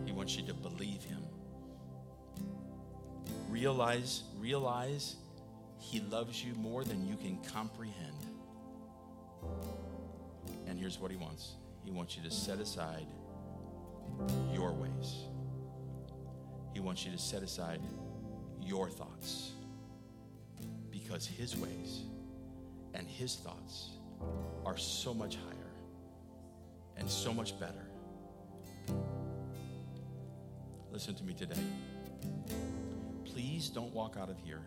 He 0.05 0.11
wants 0.11 0.35
you 0.35 0.45
to 0.47 0.53
believe 0.53 1.03
Him. 1.03 1.23
Realize, 3.49 4.23
realize 4.39 5.15
He 5.79 5.99
loves 5.99 6.43
you 6.43 6.53
more 6.55 6.83
than 6.83 7.05
you 7.05 7.15
can 7.15 7.37
comprehend. 7.53 8.15
And 10.67 10.79
here's 10.79 10.99
what 10.99 11.11
He 11.11 11.17
wants 11.17 11.53
He 11.83 11.91
wants 11.91 12.17
you 12.17 12.23
to 12.23 12.31
set 12.31 12.59
aside 12.59 13.05
your 14.53 14.73
ways, 14.73 15.27
He 16.73 16.79
wants 16.79 17.05
you 17.05 17.11
to 17.11 17.17
set 17.17 17.43
aside 17.43 17.81
your 18.61 18.89
thoughts 18.89 19.51
because 20.91 21.25
His 21.25 21.55
ways 21.57 22.03
and 22.97 23.07
his 23.07 23.35
thoughts 23.35 23.91
are 24.65 24.77
so 24.77 25.13
much 25.13 25.35
higher 25.35 25.71
and 26.97 27.09
so 27.09 27.31
much 27.31 27.57
better. 27.59 27.85
Listen 30.91 31.13
to 31.15 31.23
me 31.23 31.33
today. 31.33 31.61
Please 33.23 33.69
don't 33.69 33.93
walk 33.93 34.17
out 34.19 34.29
of 34.29 34.37
here 34.43 34.61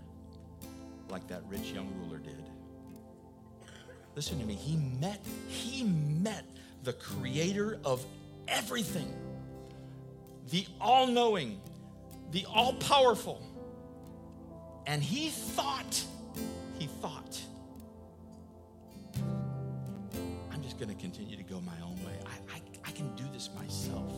like 1.08 1.26
that 1.26 1.42
rich 1.48 1.72
young 1.72 1.92
ruler 1.98 2.18
did. 2.18 2.44
Listen 4.14 4.38
to 4.38 4.46
me. 4.46 4.54
He 4.54 4.76
met, 4.76 5.20
he 5.48 5.82
met 5.82 6.44
the 6.84 6.92
creator 6.92 7.80
of 7.84 8.04
everything, 8.46 9.12
the 10.50 10.66
all 10.80 11.06
knowing, 11.06 11.60
the 12.32 12.44
all 12.52 12.74
powerful. 12.74 13.40
And 14.86 15.02
he 15.02 15.30
thought, 15.30 16.04
he 16.78 16.86
thought, 16.86 17.40
I'm 20.50 20.62
just 20.62 20.78
going 20.78 20.88
to 20.88 21.00
continue 21.00 21.36
to 21.36 21.42
go 21.42 21.60
my 21.60 21.80
own 21.84 21.96
way. 22.04 22.18
I, 22.26 22.56
I, 22.56 22.60
I 22.84 22.90
can 22.90 23.14
do 23.14 23.24
this 23.32 23.50
myself. 23.56 24.12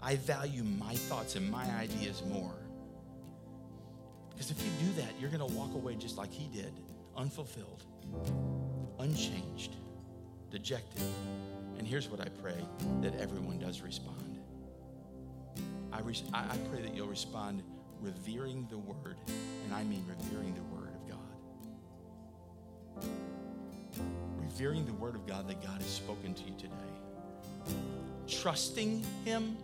I 0.00 0.16
value 0.16 0.64
my 0.64 0.94
thoughts 0.94 1.36
and 1.36 1.50
my 1.50 1.64
ideas 1.76 2.22
more. 2.26 2.54
Because 4.30 4.50
if 4.50 4.62
you 4.62 4.70
do 4.86 4.92
that, 5.02 5.10
you're 5.20 5.30
going 5.30 5.46
to 5.46 5.56
walk 5.56 5.74
away 5.74 5.96
just 5.96 6.16
like 6.16 6.32
he 6.32 6.46
did, 6.56 6.72
unfulfilled, 7.16 7.82
unchanged, 9.00 9.74
dejected. 10.50 11.02
And 11.76 11.86
here's 11.86 12.08
what 12.08 12.20
I 12.20 12.28
pray 12.28 12.56
that 13.02 13.18
everyone 13.20 13.58
does 13.58 13.80
respond. 13.80 14.37
I, 15.92 16.00
re- 16.00 16.14
I 16.32 16.56
pray 16.70 16.82
that 16.82 16.94
you'll 16.94 17.06
respond 17.08 17.62
revering 18.00 18.66
the 18.70 18.78
word, 18.78 19.16
and 19.64 19.74
I 19.74 19.82
mean 19.84 20.04
revering 20.08 20.54
the 20.54 20.62
word 20.74 20.92
of 20.94 21.08
God. 21.08 21.18
Revering 24.38 24.86
the 24.86 24.92
word 24.94 25.14
of 25.14 25.26
God 25.26 25.48
that 25.48 25.62
God 25.62 25.80
has 25.80 25.90
spoken 25.90 26.34
to 26.34 26.42
you 26.44 26.54
today. 26.58 26.74
Trusting 28.28 29.04
him 29.24 29.56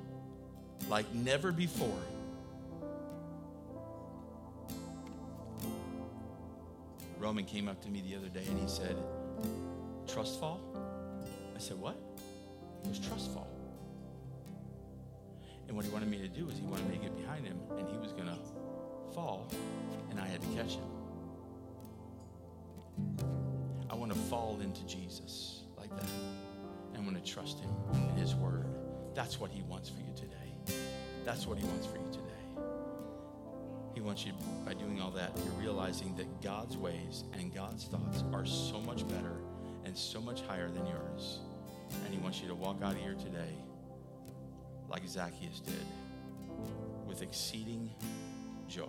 like 0.88 1.12
never 1.14 1.52
before. 1.52 2.00
Roman 7.18 7.44
came 7.44 7.68
up 7.68 7.80
to 7.82 7.88
me 7.88 8.02
the 8.06 8.16
other 8.16 8.28
day 8.28 8.44
and 8.46 8.58
he 8.58 8.68
said, 8.68 8.96
Trust 10.06 10.40
fall? 10.40 10.60
I 11.54 11.58
said, 11.58 11.78
What? 11.78 11.96
It 12.84 12.88
was 12.88 12.98
trust 12.98 13.32
fall. 13.32 13.53
And 15.74 15.78
what 15.78 15.86
he 15.86 15.90
wanted 15.90 16.08
me 16.08 16.18
to 16.18 16.28
do 16.28 16.48
is 16.48 16.56
he 16.56 16.64
wanted 16.66 16.88
me 16.88 16.98
to 16.98 17.02
get 17.02 17.16
behind 17.16 17.44
him 17.44 17.58
and 17.76 17.88
he 17.88 17.96
was 17.96 18.12
going 18.12 18.28
to 18.28 18.38
fall 19.12 19.50
and 20.08 20.20
I 20.20 20.24
had 20.28 20.40
to 20.40 20.46
catch 20.54 20.74
him. 20.76 20.84
I 23.90 23.96
want 23.96 24.12
to 24.12 24.18
fall 24.30 24.60
into 24.62 24.86
Jesus 24.86 25.62
like 25.76 25.90
that. 25.96 26.08
And 26.94 27.04
want 27.04 27.20
to 27.20 27.28
trust 27.28 27.58
him 27.58 27.70
in 27.92 28.16
his 28.16 28.36
word. 28.36 28.66
That's 29.16 29.40
what 29.40 29.50
he 29.50 29.62
wants 29.62 29.88
for 29.88 29.98
you 29.98 30.14
today. 30.14 30.78
That's 31.24 31.44
what 31.44 31.58
he 31.58 31.66
wants 31.66 31.86
for 31.86 31.96
you 31.96 32.06
today. 32.12 32.22
He 33.96 34.00
wants 34.00 34.24
you, 34.24 34.32
by 34.64 34.74
doing 34.74 35.00
all 35.00 35.10
that, 35.10 35.32
you're 35.44 35.60
realizing 35.60 36.14
that 36.14 36.40
God's 36.40 36.76
ways 36.76 37.24
and 37.32 37.52
God's 37.52 37.86
thoughts 37.86 38.22
are 38.32 38.46
so 38.46 38.80
much 38.82 39.08
better 39.08 39.38
and 39.84 39.98
so 39.98 40.20
much 40.20 40.42
higher 40.42 40.70
than 40.70 40.86
yours. 40.86 41.40
And 42.04 42.14
he 42.14 42.20
wants 42.20 42.40
you 42.40 42.46
to 42.46 42.54
walk 42.54 42.76
out 42.80 42.92
of 42.92 43.00
here 43.00 43.14
today 43.14 43.56
like 44.94 45.08
Zacchaeus 45.08 45.58
did 45.58 45.74
with 47.08 47.20
exceeding 47.20 47.90
joy. 48.68 48.84